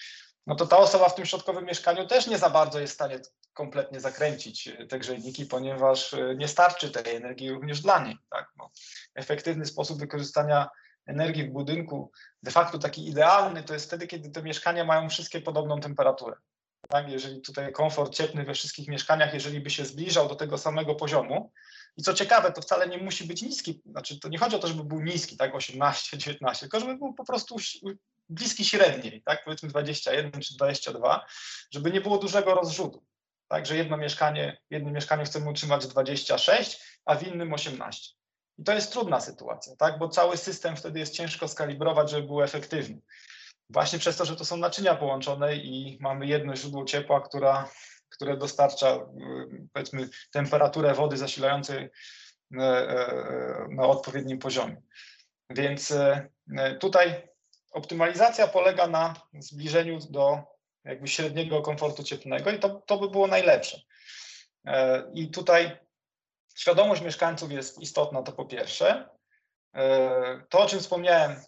no 0.47 0.55
to 0.55 0.67
ta 0.67 0.79
osoba 0.79 1.09
w 1.09 1.15
tym 1.15 1.27
środkowym 1.27 1.65
mieszkaniu 1.65 2.07
też 2.07 2.27
nie 2.27 2.39
za 2.39 2.51
bardzo 2.51 2.81
jest 2.81 2.93
w 2.93 2.95
stanie 2.95 3.21
kompletnie 3.53 4.01
zakręcić 4.01 4.69
e, 4.69 4.87
te 4.87 4.99
grzejniki, 4.99 5.47
ponieważ 5.47 6.15
e, 6.15 6.35
nie 6.35 6.49
starczy 6.49 6.91
tej 6.91 7.17
energii 7.17 7.51
również 7.51 7.81
dla 7.81 8.05
niej. 8.05 8.17
Tak? 8.31 8.53
No, 8.57 8.71
efektywny 9.15 9.67
sposób 9.67 9.99
wykorzystania 9.99 10.69
energii 11.07 11.49
w 11.49 11.53
budynku, 11.53 12.11
de 12.43 12.51
facto 12.51 12.79
taki 12.79 13.09
idealny, 13.09 13.63
to 13.63 13.75
jest 13.75 13.87
wtedy, 13.87 14.07
kiedy 14.07 14.31
te 14.31 14.43
mieszkania 14.43 14.85
mają 14.85 15.09
wszystkie 15.09 15.41
podobną 15.41 15.81
temperaturę. 15.81 16.37
Tak? 16.89 17.11
Jeżeli 17.11 17.41
tutaj 17.41 17.73
komfort 17.73 18.15
cieplny 18.15 18.45
we 18.45 18.55
wszystkich 18.55 18.89
mieszkaniach, 18.89 19.35
jeżeli 19.35 19.61
by 19.61 19.71
się 19.71 19.85
zbliżał 19.85 20.29
do 20.29 20.35
tego 20.35 20.59
samego 20.59 20.95
poziomu, 20.95 21.53
i 21.97 22.03
co 22.03 22.15
ciekawe, 22.15 22.53
to 22.53 22.63
wcale 22.63 22.89
nie 22.89 22.99
musi 22.99 23.25
być 23.25 23.43
niski, 23.43 23.83
znaczy 23.87 24.21
to 24.21 24.29
nie 24.29 24.39
chodzi 24.39 24.57
o 24.57 24.59
to, 24.59 24.69
żeby 24.69 24.85
był 24.85 25.01
niski, 25.01 25.37
tak 25.37 25.55
18, 25.55 26.19
19, 26.19 26.61
tylko 26.61 26.81
żeby 26.81 26.97
był 26.97 27.15
po 27.15 27.25
prostu 27.25 27.57
bliski 28.29 28.65
średniej, 28.65 29.23
tak 29.23 29.45
powiedzmy 29.45 29.69
21 29.69 30.41
czy 30.41 30.55
22, 30.57 31.27
żeby 31.71 31.91
nie 31.91 32.01
było 32.01 32.19
dużego 32.19 32.55
rozrzutu. 32.55 33.05
Tak, 33.49 33.67
że 33.67 33.77
jedno 33.77 33.97
mieszkanie, 33.97 34.59
w 34.71 34.75
jednym 34.75 34.95
mieszkaniu 34.95 35.25
chcemy 35.25 35.51
utrzymać 35.51 35.87
26, 35.87 36.81
a 37.05 37.15
w 37.15 37.27
innym 37.27 37.53
18. 37.53 38.15
I 38.59 38.65
to 38.65 38.73
jest 38.73 38.93
trudna 38.93 39.21
sytuacja, 39.21 39.77
tak, 39.77 39.99
bo 39.99 40.09
cały 40.09 40.37
system 40.37 40.77
wtedy 40.77 40.99
jest 40.99 41.15
ciężko 41.15 41.49
skalibrować, 41.49 42.11
żeby 42.11 42.27
był 42.27 42.43
efektywny. 42.43 43.01
Właśnie 43.71 43.99
przez 43.99 44.17
to, 44.17 44.25
że 44.25 44.37
to 44.37 44.45
są 44.45 44.57
naczynia 44.57 44.95
połączone 44.95 45.57
i 45.57 45.99
mamy 46.01 46.27
jedno 46.27 46.57
źródło 46.57 46.85
ciepła, 46.85 47.21
która 47.21 47.69
które 48.17 48.37
dostarcza 48.37 48.95
y, 48.95 49.69
powiedzmy 49.73 50.09
temperaturę 50.31 50.95
wody 50.95 51.17
zasilającej 51.17 51.85
y, 51.85 51.89
y, 52.51 52.59
na 53.69 53.83
odpowiednim 53.83 54.39
poziomie. 54.39 54.83
Więc 55.51 55.95
tutaj 56.81 57.29
optymalizacja 57.73 58.49
polega 58.49 58.87
na 58.87 59.15
zbliżeniu 59.39 59.99
do 60.11 60.39
jakby 60.85 61.09
średniego 61.09 61.63
komfortu 61.63 62.03
cieplnego 62.03 62.51
i 62.51 62.59
to, 62.59 62.69
to 62.69 62.99
by 62.99 63.11
było 63.11 63.27
najlepsze. 63.27 63.81
I 65.15 65.31
tutaj 65.31 65.79
świadomość 66.55 67.03
mieszkańców 67.03 67.53
jest 67.53 67.79
istotna, 67.81 68.23
to 68.23 68.33
po 68.33 68.45
pierwsze. 68.45 69.09
To, 70.49 70.59
o 70.61 70.67
czym 70.67 70.81
wspomniałem, 70.81 71.41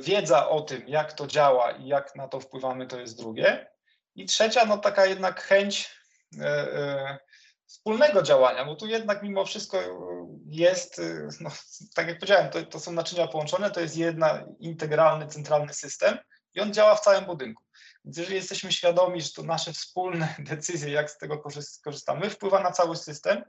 wiedza 0.00 0.48
o 0.48 0.60
tym, 0.60 0.88
jak 0.88 1.12
to 1.12 1.26
działa 1.26 1.70
i 1.70 1.86
jak 1.86 2.16
na 2.16 2.28
to 2.28 2.40
wpływamy, 2.40 2.86
to 2.86 3.00
jest 3.00 3.16
drugie. 3.16 3.70
I 4.14 4.26
trzecia, 4.26 4.64
no 4.64 4.78
taka 4.78 5.06
jednak 5.06 5.42
chęć 5.42 6.00
E, 6.38 6.74
e, 6.74 7.18
wspólnego 7.66 8.22
działania, 8.22 8.64
bo 8.64 8.76
tu 8.76 8.86
jednak 8.86 9.22
mimo 9.22 9.44
wszystko 9.44 9.78
jest, 10.46 10.98
e, 10.98 11.28
no, 11.40 11.50
tak 11.94 12.08
jak 12.08 12.18
powiedziałem, 12.18 12.50
to, 12.50 12.62
to 12.62 12.80
są 12.80 12.92
naczynia 12.92 13.26
połączone, 13.26 13.70
to 13.70 13.80
jest 13.80 13.96
jedna 13.96 14.44
integralny, 14.58 15.26
centralny 15.26 15.74
system 15.74 16.18
i 16.54 16.60
on 16.60 16.74
działa 16.74 16.94
w 16.94 17.00
całym 17.00 17.24
budynku. 17.24 17.62
Więc 18.04 18.16
jeżeli 18.16 18.36
jesteśmy 18.36 18.72
świadomi, 18.72 19.22
że 19.22 19.32
to 19.32 19.42
nasze 19.42 19.72
wspólne 19.72 20.34
decyzje, 20.50 20.90
jak 20.90 21.10
z 21.10 21.18
tego 21.18 21.42
korzystamy, 21.84 22.30
wpływa 22.30 22.62
na 22.62 22.72
cały 22.72 22.96
system 22.96 23.42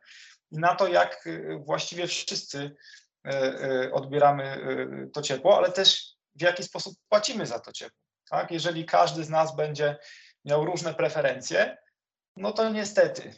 i 0.52 0.58
na 0.58 0.76
to, 0.76 0.88
jak 0.88 1.30
właściwie 1.66 2.08
wszyscy 2.08 2.76
odbieramy 3.92 4.58
to 5.14 5.22
ciepło, 5.22 5.58
ale 5.58 5.72
też 5.72 6.16
w 6.36 6.42
jaki 6.42 6.64
sposób 6.64 6.94
płacimy 7.10 7.46
za 7.46 7.60
to 7.60 7.72
ciepło. 7.72 7.98
Tak? 8.30 8.52
Jeżeli 8.52 8.86
każdy 8.86 9.24
z 9.24 9.30
nas 9.30 9.56
będzie 9.56 9.98
miał 10.46 10.66
różne 10.66 10.94
preferencje, 10.94 11.78
no 12.38 12.52
to 12.52 12.70
niestety 12.70 13.34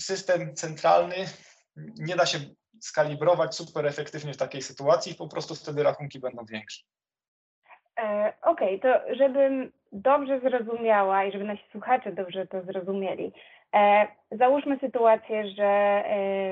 system 0.00 0.54
centralny 0.54 1.14
nie 1.76 2.16
da 2.16 2.26
się 2.26 2.38
skalibrować 2.80 3.54
super 3.54 3.86
efektywnie 3.86 4.32
w 4.32 4.36
takiej 4.36 4.62
sytuacji, 4.62 5.14
po 5.14 5.28
prostu 5.28 5.54
wtedy 5.54 5.82
rachunki 5.82 6.20
będą 6.20 6.44
większe. 6.44 6.82
E, 7.98 8.32
Okej, 8.42 8.80
okay, 8.80 8.92
to 8.92 9.14
żebym 9.14 9.72
dobrze 9.92 10.40
zrozumiała 10.40 11.24
i 11.24 11.32
żeby 11.32 11.44
nasi 11.44 11.64
słuchacze 11.72 12.12
dobrze 12.12 12.46
to 12.46 12.62
zrozumieli, 12.62 13.26
e, 13.26 13.32
załóżmy 14.30 14.78
sytuację, 14.78 15.48
że 15.48 15.64
e, 15.64 16.02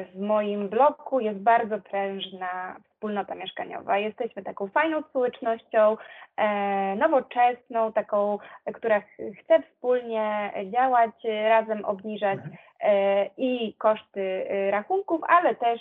w 0.04 0.20
moim 0.20 0.68
bloku 0.68 1.20
jest 1.20 1.38
bardzo 1.38 1.78
prężna 1.78 2.76
wspólnota 3.00 3.34
mieszkaniowa. 3.34 3.98
Jesteśmy 3.98 4.42
taką 4.42 4.68
fajną 4.68 5.02
społecznością, 5.02 5.96
e, 6.36 6.96
nowoczesną, 6.96 7.92
taką, 7.92 8.38
która 8.74 9.00
chce 9.40 9.62
wspólnie 9.62 10.52
działać, 10.72 11.10
razem 11.24 11.84
obniżać 11.84 12.38
mhm. 12.38 12.56
e, 12.80 13.26
i 13.36 13.74
koszty 13.74 14.46
e, 14.48 14.70
rachunków, 14.70 15.20
ale 15.28 15.54
też 15.54 15.80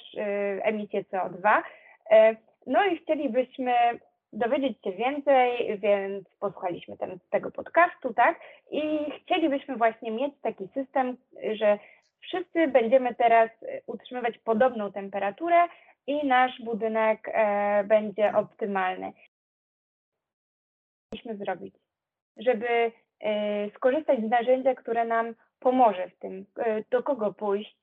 emisję 0.61 1.03
CO2. 1.03 1.61
No 2.67 2.85
i 2.85 2.97
chcielibyśmy 2.97 3.73
dowiedzieć 4.33 4.77
się 4.83 4.91
więcej, 4.91 5.79
więc 5.79 6.29
posłuchaliśmy 6.39 6.97
ten, 6.97 7.19
tego 7.29 7.51
podcastu, 7.51 8.13
tak? 8.13 8.39
I 8.71 8.81
chcielibyśmy 9.23 9.75
właśnie 9.75 10.11
mieć 10.11 10.33
taki 10.41 10.67
system, 10.73 11.17
że 11.53 11.79
wszyscy 12.19 12.67
będziemy 12.67 13.15
teraz 13.15 13.49
utrzymywać 13.87 14.37
podobną 14.37 14.91
temperaturę, 14.91 15.67
i 16.09 16.27
nasz 16.27 16.61
budynek 16.61 17.29
e, 17.33 17.83
będzie 17.83 18.35
optymalny. 18.35 19.13
Musimy 21.11 21.37
zrobić, 21.37 21.75
żeby 22.37 22.91
e, 23.19 23.69
skorzystać 23.75 24.19
z 24.19 24.29
narzędzia, 24.29 24.75
które 24.75 25.05
nam 25.05 25.35
pomoże 25.59 26.09
w 26.09 26.19
tym, 26.19 26.45
e, 26.57 26.83
do 26.89 27.03
kogo 27.03 27.33
pójść, 27.33 27.77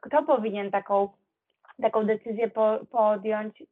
kto 0.00 0.22
powinien 0.22 0.70
taką, 0.70 1.08
taką 1.82 2.06
decyzję 2.06 2.50
po, 2.50 2.78
podjąć. 2.90 3.62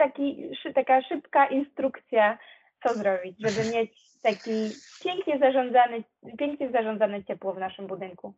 Taki, 0.00 0.50
taka 0.74 1.02
szybka 1.02 1.46
instrukcja 1.46 2.38
co 2.82 2.94
zrobić, 2.94 3.36
żeby 3.38 3.68
mieć 3.74 3.92
taki 4.22 4.70
pięknie 5.04 5.38
zarządzany, 5.38 6.04
pięknie 6.38 6.70
zarządzane 6.70 7.24
ciepło 7.24 7.54
w 7.54 7.58
naszym 7.58 7.86
budynku? 7.86 8.34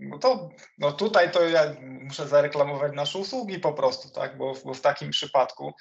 No 0.00 0.18
to 0.18 0.50
no 0.78 0.92
tutaj 0.92 1.30
to 1.30 1.48
ja 1.48 1.62
muszę 1.80 2.28
zareklamować 2.28 2.92
nasze 2.94 3.18
usługi 3.18 3.58
po 3.58 3.72
prostu, 3.72 4.14
tak? 4.14 4.38
Bo, 4.38 4.54
bo 4.64 4.74
w 4.74 4.80
takim 4.80 5.10
przypadku 5.10 5.72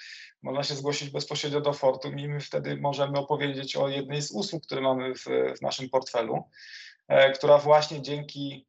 można 0.44 0.64
się 0.64 0.74
zgłosić 0.74 1.10
bezpośrednio 1.10 1.62
do 1.62 1.74
Fortum 1.74 2.20
i 2.20 2.28
my 2.28 2.40
wtedy 2.40 2.78
możemy 2.78 3.20
opowiedzieć 3.20 3.76
o 3.76 3.90
jednej 3.90 4.22
z 4.22 4.32
usług, 4.32 4.64
które 4.66 4.82
mamy 4.82 5.16
w, 5.16 5.26
w 5.58 5.62
naszym 5.62 5.90
portfelu, 5.90 6.44
e, 7.08 7.32
która 7.32 7.58
właśnie 7.58 8.02
dzięki 8.02 8.68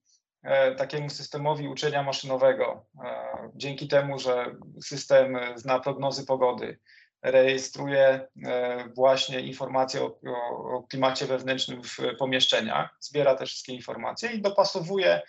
takiemu 0.77 1.11
systemowi 1.11 1.69
uczenia 1.69 2.03
maszynowego, 2.03 2.87
e, 3.05 3.51
dzięki 3.55 3.89
temu, 3.89 4.19
że 4.19 4.55
system 4.83 5.39
zna 5.57 5.79
prognozy 5.79 6.27
pogody, 6.27 6.79
rejestruje 7.23 8.29
e, 8.45 8.89
właśnie 8.95 9.41
informacje 9.41 10.03
o, 10.03 10.19
o, 10.27 10.83
klimacie 10.83 11.27
wewnętrznym 11.27 11.83
w 11.83 11.99
pomieszczeniach, 12.19 12.97
zbiera 13.01 13.35
te 13.35 13.47
wszystkie 13.47 13.73
informacje 13.73 14.33
i 14.33 14.43
dopasowuje 14.43 15.23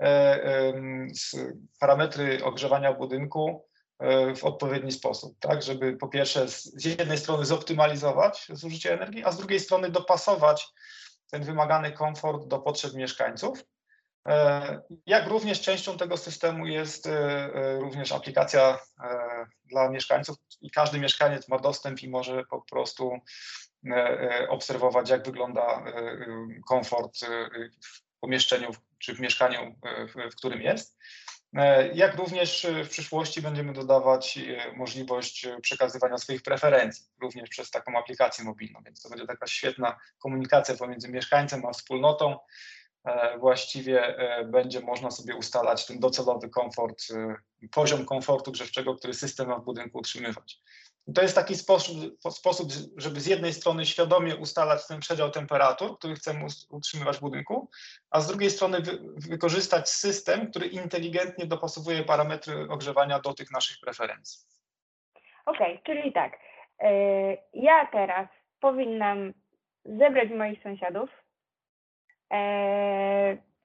e, 0.00 0.72
parametry 1.80 2.44
ogrzewania 2.44 2.92
budynku 2.92 3.66
e, 3.98 4.34
w 4.34 4.44
odpowiedni 4.44 4.92
sposób, 4.92 5.38
tak, 5.38 5.62
żeby 5.62 5.96
po 5.96 6.08
pierwsze 6.08 6.48
z 6.48 6.84
jednej 6.84 7.18
strony 7.18 7.46
zoptymalizować 7.46 8.46
zużycie 8.50 8.94
energii, 8.94 9.24
a 9.24 9.32
z 9.32 9.36
drugiej 9.36 9.60
strony 9.60 9.90
dopasować 9.90 10.68
ten 11.30 11.42
wymagany 11.42 11.92
komfort 11.92 12.46
do 12.46 12.58
potrzeb 12.58 12.94
mieszkańców. 12.94 13.64
Jak 15.06 15.26
również 15.26 15.60
częścią 15.60 15.96
tego 15.96 16.16
systemu 16.16 16.66
jest 16.66 17.08
również 17.80 18.12
aplikacja 18.12 18.78
dla 19.70 19.90
mieszkańców 19.90 20.36
i 20.60 20.70
każdy 20.70 20.98
mieszkaniec 20.98 21.48
ma 21.48 21.58
dostęp 21.58 22.02
i 22.02 22.08
może 22.08 22.44
po 22.44 22.62
prostu 22.62 23.12
e, 23.86 23.96
e, 23.96 24.48
obserwować, 24.48 25.10
jak 25.10 25.24
wygląda 25.26 25.62
e, 25.62 26.16
komfort 26.68 27.18
w 27.84 28.20
pomieszczeniu 28.20 28.70
czy 28.98 29.14
w 29.14 29.20
mieszkaniu, 29.20 29.76
w 30.30 30.36
którym 30.36 30.62
jest. 30.62 30.96
Jak 31.94 32.14
również 32.14 32.66
w 32.84 32.88
przyszłości 32.88 33.42
będziemy 33.42 33.72
dodawać 33.72 34.38
możliwość 34.76 35.46
przekazywania 35.62 36.18
swoich 36.18 36.42
preferencji, 36.42 37.06
również 37.22 37.48
przez 37.48 37.70
taką 37.70 37.98
aplikację 37.98 38.44
mobilną, 38.44 38.80
więc 38.84 39.02
to 39.02 39.08
będzie 39.08 39.26
taka 39.26 39.46
świetna 39.46 39.98
komunikacja 40.18 40.74
pomiędzy 40.74 41.08
mieszkańcem 41.08 41.66
a 41.66 41.72
wspólnotą, 41.72 42.38
E, 42.38 42.79
właściwie 43.38 44.16
e, 44.16 44.44
będzie 44.44 44.80
można 44.80 45.10
sobie 45.10 45.36
ustalać 45.36 45.86
ten 45.86 46.00
docelowy 46.00 46.48
komfort, 46.48 47.02
e, 47.10 47.36
poziom 47.70 48.04
komfortu 48.04 48.52
grzewczego, 48.52 48.94
który 48.94 49.14
system 49.14 49.48
ma 49.48 49.58
w 49.58 49.64
budynku 49.64 49.98
utrzymywać. 49.98 50.58
To 51.14 51.22
jest 51.22 51.34
taki 51.34 51.56
sposób, 51.56 51.96
sposób, 52.30 52.68
żeby 52.96 53.20
z 53.20 53.26
jednej 53.26 53.52
strony 53.52 53.86
świadomie 53.86 54.36
ustalać 54.36 54.86
ten 54.86 55.00
przedział 55.00 55.30
temperatur, 55.30 55.98
który 55.98 56.14
chcemy 56.14 56.46
utrzymywać 56.70 57.16
w 57.16 57.20
budynku, 57.20 57.70
a 58.10 58.20
z 58.20 58.26
drugiej 58.26 58.50
strony 58.50 58.80
wy, 58.80 58.98
wykorzystać 59.16 59.88
system, 59.88 60.50
który 60.50 60.66
inteligentnie 60.66 61.46
dopasowuje 61.46 62.04
parametry 62.04 62.66
ogrzewania 62.70 63.20
do 63.20 63.34
tych 63.34 63.50
naszych 63.50 63.76
preferencji. 63.80 64.40
Okej, 65.46 65.72
okay, 65.72 65.82
czyli 65.86 66.12
tak, 66.12 66.38
ja 67.52 67.88
teraz 67.92 68.28
powinnam 68.60 69.32
zebrać 69.84 70.30
moich 70.30 70.62
sąsiadów, 70.62 71.10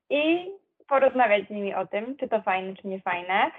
i 0.10 0.52
porozmawiać 0.88 1.48
z 1.48 1.50
nimi 1.50 1.74
o 1.74 1.88
tym, 1.88 2.18
czy 2.18 2.28
to 2.28 2.42
fajne, 2.42 2.76
czy 2.76 2.88
nie 2.88 3.02
fajne, 3.02 3.52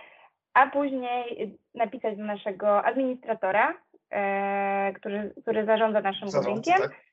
a 0.55 0.66
później 0.66 1.57
napisać 1.75 2.16
do 2.16 2.25
naszego 2.25 2.85
administratora, 2.85 3.75
eee, 4.11 4.95
który, 4.95 5.35
który 5.42 5.64
zarządza 5.64 6.01
naszym 6.01 6.29
Zarządcy, 6.29 6.51
budynkiem, 6.51 6.90
tak? 6.90 7.07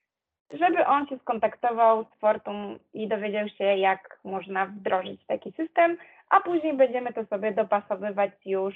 żeby 0.60 0.86
on 0.86 1.08
się 1.08 1.18
skontaktował 1.18 2.04
z 2.04 2.20
Fortum 2.20 2.80
i 2.94 3.08
dowiedział 3.08 3.50
się, 3.50 3.64
jak 3.64 4.20
można 4.24 4.66
wdrożyć 4.66 5.26
taki 5.26 5.52
system, 5.52 5.98
a 6.30 6.40
później 6.40 6.74
będziemy 6.74 7.14
to 7.14 7.26
sobie 7.26 7.52
dopasowywać 7.52 8.32
już 8.46 8.76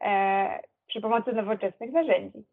e, 0.00 0.60
przy 0.86 1.00
pomocy 1.00 1.32
nowoczesnych 1.32 1.92
narzędzi. 1.92 2.44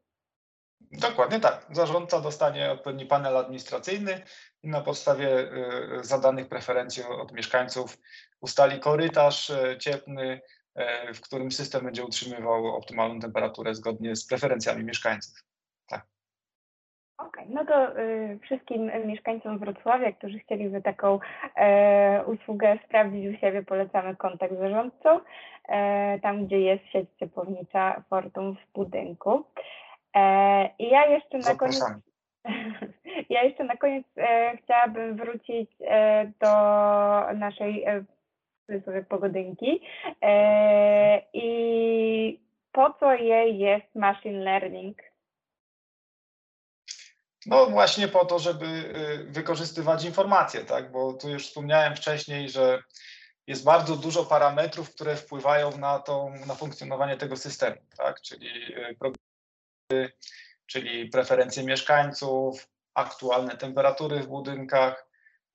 Dokładnie 0.91 1.39
tak. 1.39 1.65
Zarządca 1.71 2.21
dostanie 2.21 2.71
odpowiedni 2.71 3.06
panel 3.06 3.38
administracyjny 3.38 4.21
i 4.63 4.69
na 4.69 4.82
podstawie 4.82 5.39
y, 5.39 6.04
zadanych 6.04 6.50
preferencji 6.50 7.04
od 7.04 7.32
mieszkańców 7.32 7.97
ustali 8.41 8.80
korytarz 8.80 9.50
y, 9.50 9.78
cieplny, 9.80 10.41
y, 11.10 11.13
w 11.13 11.21
którym 11.21 11.52
system 11.52 11.86
będzie 11.86 12.06
utrzymywał 12.06 12.65
optymalną 12.67 13.19
temperaturę 13.19 13.76
zgodnie 13.76 14.15
z 14.15 14.28
preferencjami 14.28 14.84
mieszkańców. 14.84 15.43
Tak. 15.89 16.06
Okej, 17.17 17.43
okay, 17.43 17.56
no 17.56 17.65
to 17.65 17.93
wszystkim 18.41 18.91
mieszkańcom 19.06 19.60
Wrocławia, 19.60 20.12
którzy 20.12 20.39
chcieliby 20.39 20.82
taką 20.82 21.19
usługę 22.26 22.80
sprawdzić 22.86 23.36
u 23.36 23.39
siebie, 23.39 23.63
polecamy 23.63 24.15
kontakt 24.15 24.54
z 24.54 24.60
zarządcą, 24.60 25.19
tam 26.21 26.45
gdzie 26.45 26.60
jest 26.60 26.86
sieć 26.86 27.10
ciepłownicza 27.19 28.04
Fortum 28.10 28.56
w 28.56 28.73
budynku. 28.73 29.45
E, 30.15 30.70
I 30.80 30.89
ja 30.89 31.06
jeszcze 31.06 31.38
na 31.38 31.56
koniec. 31.56 31.84
Ja 33.30 33.43
jeszcze 33.43 33.63
na 33.63 33.78
koniec 33.78 34.06
e, 34.17 34.58
chciałabym 34.58 35.17
wrócić 35.17 35.72
e, 35.82 36.32
do 36.39 36.48
naszej 37.34 37.86
sobie 38.86 39.04
pogodynki 39.04 39.82
i 41.34 42.39
po 42.72 42.93
co 43.00 43.13
jej 43.13 43.58
jest 43.58 43.96
machine 43.96 44.39
learning? 44.39 44.98
No 47.46 47.65
właśnie 47.65 48.08
po 48.08 48.26
to, 48.26 48.39
żeby 48.39 48.65
wykorzystywać 49.28 50.06
informacje, 50.06 50.62
tak? 50.62 50.91
Bo 50.91 51.13
tu 51.13 51.30
już 51.30 51.48
wspomniałem 51.48 51.96
wcześniej, 51.96 52.50
że 52.50 52.84
jest 53.48 53.63
bardzo 53.63 53.96
dużo 53.96 54.26
parametrów, 54.26 54.96
które 54.96 55.15
wpływają 55.15 55.78
na, 55.78 56.00
tą, 56.00 56.34
na 56.48 56.56
funkcjonowanie 56.56 57.17
tego 57.17 57.38
systemu, 57.38 57.78
tak? 57.98 58.22
Czyli 58.22 58.50
czyli 60.65 61.10
preferencje 61.10 61.63
mieszkańców, 61.63 62.67
aktualne 62.93 63.58
temperatury 63.58 64.19
w 64.19 64.28
budynkach. 64.28 65.08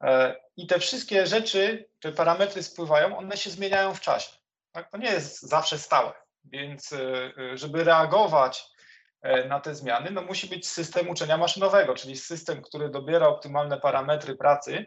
E, 0.02 0.36
I 0.56 0.66
te 0.66 0.78
wszystkie 0.78 1.26
rzeczy, 1.26 1.88
te 2.00 2.12
parametry 2.12 2.62
spływają, 2.62 3.18
one 3.18 3.36
się 3.36 3.50
zmieniają 3.50 3.94
w 3.94 4.00
czasie. 4.00 4.36
Tak? 4.72 4.90
To 4.90 4.98
nie 4.98 5.10
jest 5.10 5.42
zawsze 5.42 5.78
stałe, 5.78 6.12
więc 6.44 6.92
e, 6.92 7.32
e, 7.52 7.58
żeby 7.58 7.84
reagować 7.84 8.72
na 9.48 9.60
te 9.60 9.74
zmiany, 9.74 10.10
no 10.10 10.22
musi 10.22 10.48
być 10.48 10.68
system 10.68 11.08
uczenia 11.08 11.36
maszynowego, 11.36 11.94
czyli 11.94 12.16
system, 12.16 12.62
który 12.62 12.88
dobiera 12.88 13.28
optymalne 13.28 13.80
parametry 13.80 14.36
pracy 14.36 14.86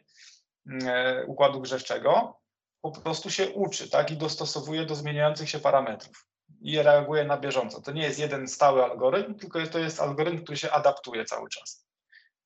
układu 1.28 1.62
grzewczego, 1.62 2.40
po 2.82 2.92
prostu 2.92 3.30
się 3.30 3.50
uczy 3.50 3.90
tak? 3.90 4.12
i 4.12 4.18
dostosowuje 4.18 4.86
do 4.86 4.96
zmieniających 4.96 5.50
się 5.50 5.60
parametrów 5.60 6.28
i 6.62 6.82
reaguje 6.82 7.26
na 7.26 7.38
bieżąco. 7.38 7.82
To 7.82 7.92
nie 7.92 8.04
jest 8.04 8.20
jeden 8.20 8.48
stały 8.48 8.84
algorytm, 8.84 9.36
tylko 9.36 9.68
to 9.68 9.80
jest 9.80 10.00
algorytm, 10.00 10.44
który 10.44 10.58
się 10.58 10.72
adaptuje 10.72 11.26
cały 11.26 11.50
czas. 11.50 11.86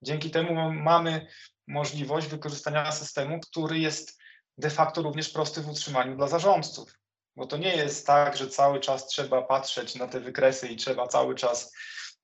Dzięki 0.02 0.32
temu 0.32 0.72
mamy 0.74 1.28
możliwość 1.68 2.28
wykorzystania 2.28 2.92
systemu, 2.92 3.40
który 3.40 3.80
jest 3.80 4.20
de 4.58 4.70
facto 4.70 5.02
również 5.02 5.30
prosty 5.30 5.62
w 5.62 5.70
utrzymaniu 5.70 6.16
dla 6.16 6.28
zarządców. 6.28 7.00
Bo 7.36 7.48
to 7.48 7.58
nie 7.58 7.76
jest 7.76 8.08
tak, 8.08 8.38
że 8.38 8.48
cały 8.48 8.80
czas 8.80 9.08
trzeba 9.08 9.42
patrzeć 9.42 9.96
na 9.96 10.08
te 10.08 10.20
wykresy 10.20 10.68
i 10.68 10.76
trzeba 10.76 11.08
cały 11.08 11.36
czas 11.36 11.74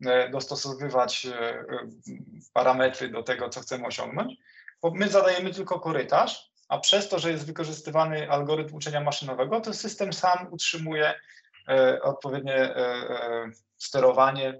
e, 0.06 0.30
dostosowywać 0.30 1.26
e, 1.26 1.66
parametry 2.54 3.10
do 3.10 3.24
tego, 3.24 3.50
co 3.50 3.62
chcemy 3.62 3.86
osiągnąć, 3.86 4.34
bo 4.82 4.92
my 4.92 5.10
zadajemy 5.10 5.54
tylko 5.54 5.80
korytarz, 5.80 6.52
a 6.70 6.80
przez 6.80 7.10
to, 7.10 7.20
że 7.20 7.32
jest 7.32 7.46
wykorzystywany 7.46 8.32
algorytm 8.32 8.76
uczenia 8.76 9.02
maszynowego, 9.02 9.62
to 9.62 9.74
system 9.74 10.14
sam 10.14 10.48
utrzymuje 10.52 11.14
E, 11.14 11.45
odpowiednie 12.02 12.56
e, 12.56 12.76
e, 12.78 13.50
sterowanie, 13.78 14.60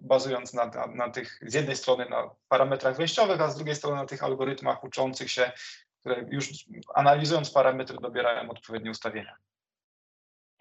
bazując 0.00 0.54
na, 0.54 0.66
na, 0.66 0.86
na, 0.86 1.10
tych, 1.10 1.40
z 1.42 1.54
jednej 1.54 1.76
strony 1.76 2.06
na 2.08 2.30
parametrach 2.48 2.96
wejściowych, 2.96 3.40
a 3.40 3.48
z 3.48 3.56
drugiej 3.56 3.74
strony 3.74 3.96
na 3.96 4.06
tych 4.06 4.24
algorytmach 4.24 4.84
uczących 4.84 5.30
się, 5.30 5.52
które 6.00 6.24
już 6.30 6.48
analizując 6.94 7.52
parametry 7.52 7.96
dobierają 8.00 8.50
odpowiednie 8.50 8.90
ustawienia. 8.90 9.36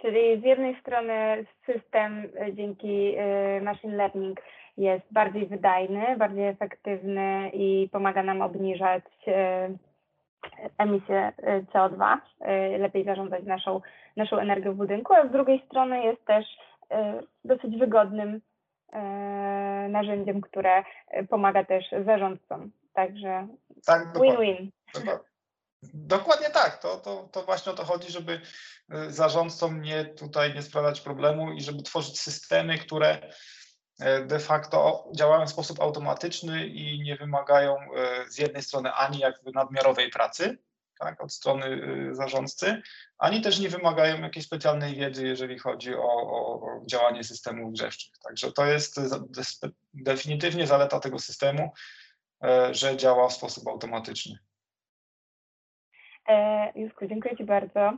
Czyli 0.02 0.42
z 0.42 0.44
jednej 0.44 0.80
strony 0.82 1.46
system 1.66 2.32
dzięki 2.54 3.16
machine 3.62 3.96
learning 3.96 4.40
jest 4.78 5.06
bardziej 5.12 5.48
wydajny, 5.48 6.18
bardziej 6.18 6.48
efektywny 6.48 7.52
i 7.54 7.90
pomaga 7.92 8.24
nam 8.24 8.42
obniżać 8.42 9.04
emisję 10.78 11.32
y, 11.40 11.66
CO2, 11.74 12.18
y, 12.18 12.78
lepiej 12.78 13.06
zarządzać 13.06 13.44
naszą, 13.44 13.82
naszą 14.16 14.38
energię 14.38 14.72
w 14.72 14.76
budynku, 14.76 15.14
a 15.14 15.28
z 15.28 15.32
drugiej 15.32 15.64
strony 15.66 16.04
jest 16.04 16.26
też 16.26 16.46
y, 16.46 16.96
dosyć 17.46 17.78
wygodnym 17.78 18.42
narzędziem, 19.90 20.42
które 20.42 20.84
pomaga 21.30 21.66
też 21.66 21.86
zarządcom. 22.06 22.72
Także 22.94 23.48
tak, 23.86 24.22
win-win. 24.22 24.72
Dokładnie 25.94 26.50
tak. 26.50 26.78
To, 26.78 26.98
to, 26.98 27.30
to 27.32 27.42
właśnie 27.42 27.72
o 27.72 27.76
to 27.76 27.84
chodzi, 27.84 28.12
żeby 28.12 28.42
zarządcom 29.08 29.82
nie 29.82 30.06
tutaj 30.06 30.54
nie 30.54 30.62
sprawiać 30.62 31.02
problemu 31.02 31.52
i 31.52 31.62
żeby 31.62 31.84
tworzyć 31.84 32.20
systemy, 32.20 32.78
które 32.78 33.18
de 34.26 34.40
facto 34.40 35.08
działają 35.16 35.46
w 35.46 35.50
sposób 35.50 35.82
automatyczny 35.82 36.68
i 36.68 37.02
nie 37.02 37.16
wymagają 37.16 37.76
z 38.28 38.38
jednej 38.38 38.64
strony 38.64 38.92
ani 38.92 39.20
jakby 39.20 39.52
nadmiarowej 39.52 40.10
pracy, 40.10 40.58
tak, 41.00 41.24
od 41.24 41.34
strony 41.34 41.66
y, 42.12 42.16
zarządcy, 42.16 42.82
ani 43.18 43.42
też 43.42 43.60
nie 43.60 43.70
wymagają 43.70 44.22
jakiejś 44.22 44.46
specjalnej 44.46 44.96
wiedzy, 44.96 45.28
jeżeli 45.28 45.60
chodzi 45.60 45.96
o, 45.96 46.02
o, 46.02 46.82
działanie 46.86 47.24
systemów 47.24 47.74
grzewczych. 47.74 48.12
Także 48.24 48.52
to 48.52 48.66
jest 48.66 49.00
definitywnie 49.94 50.68
zaleta 50.68 51.00
tego 51.00 51.20
systemu, 51.20 51.72
e, 52.44 52.74
że 52.74 52.98
działa 52.98 53.28
w 53.28 53.34
sposób 53.34 53.68
automatyczny. 53.68 54.38
E, 56.30 56.74
dziękuję 57.02 57.38
Ci 57.38 57.44
bardzo. 57.44 57.94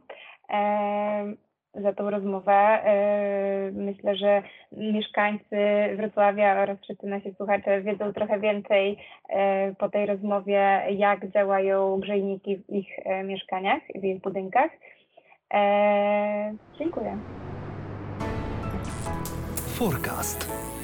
E, 0.49 1.44
za 1.81 1.93
tą 1.93 2.09
rozmowę. 2.09 2.53
E, 2.53 3.71
myślę, 3.71 4.15
że 4.15 4.41
mieszkańcy 4.71 5.57
Wrocławia 5.95 6.61
oraz 6.61 6.79
wszyscy 6.79 7.07
nasi 7.07 7.33
słuchacze 7.33 7.81
wiedzą 7.81 8.13
trochę 8.13 8.39
więcej 8.39 8.97
e, 9.29 9.75
po 9.75 9.89
tej 9.89 10.05
rozmowie, 10.05 10.81
jak 10.89 11.31
działają 11.31 11.99
grzejniki 11.99 12.57
w 12.57 12.69
ich 12.69 12.87
e, 13.05 13.23
mieszkaniach, 13.23 13.81
w 13.95 14.03
ich 14.03 14.21
budynkach. 14.21 14.71
Dziękuję. 16.79 17.17
Forecast. 19.77 20.74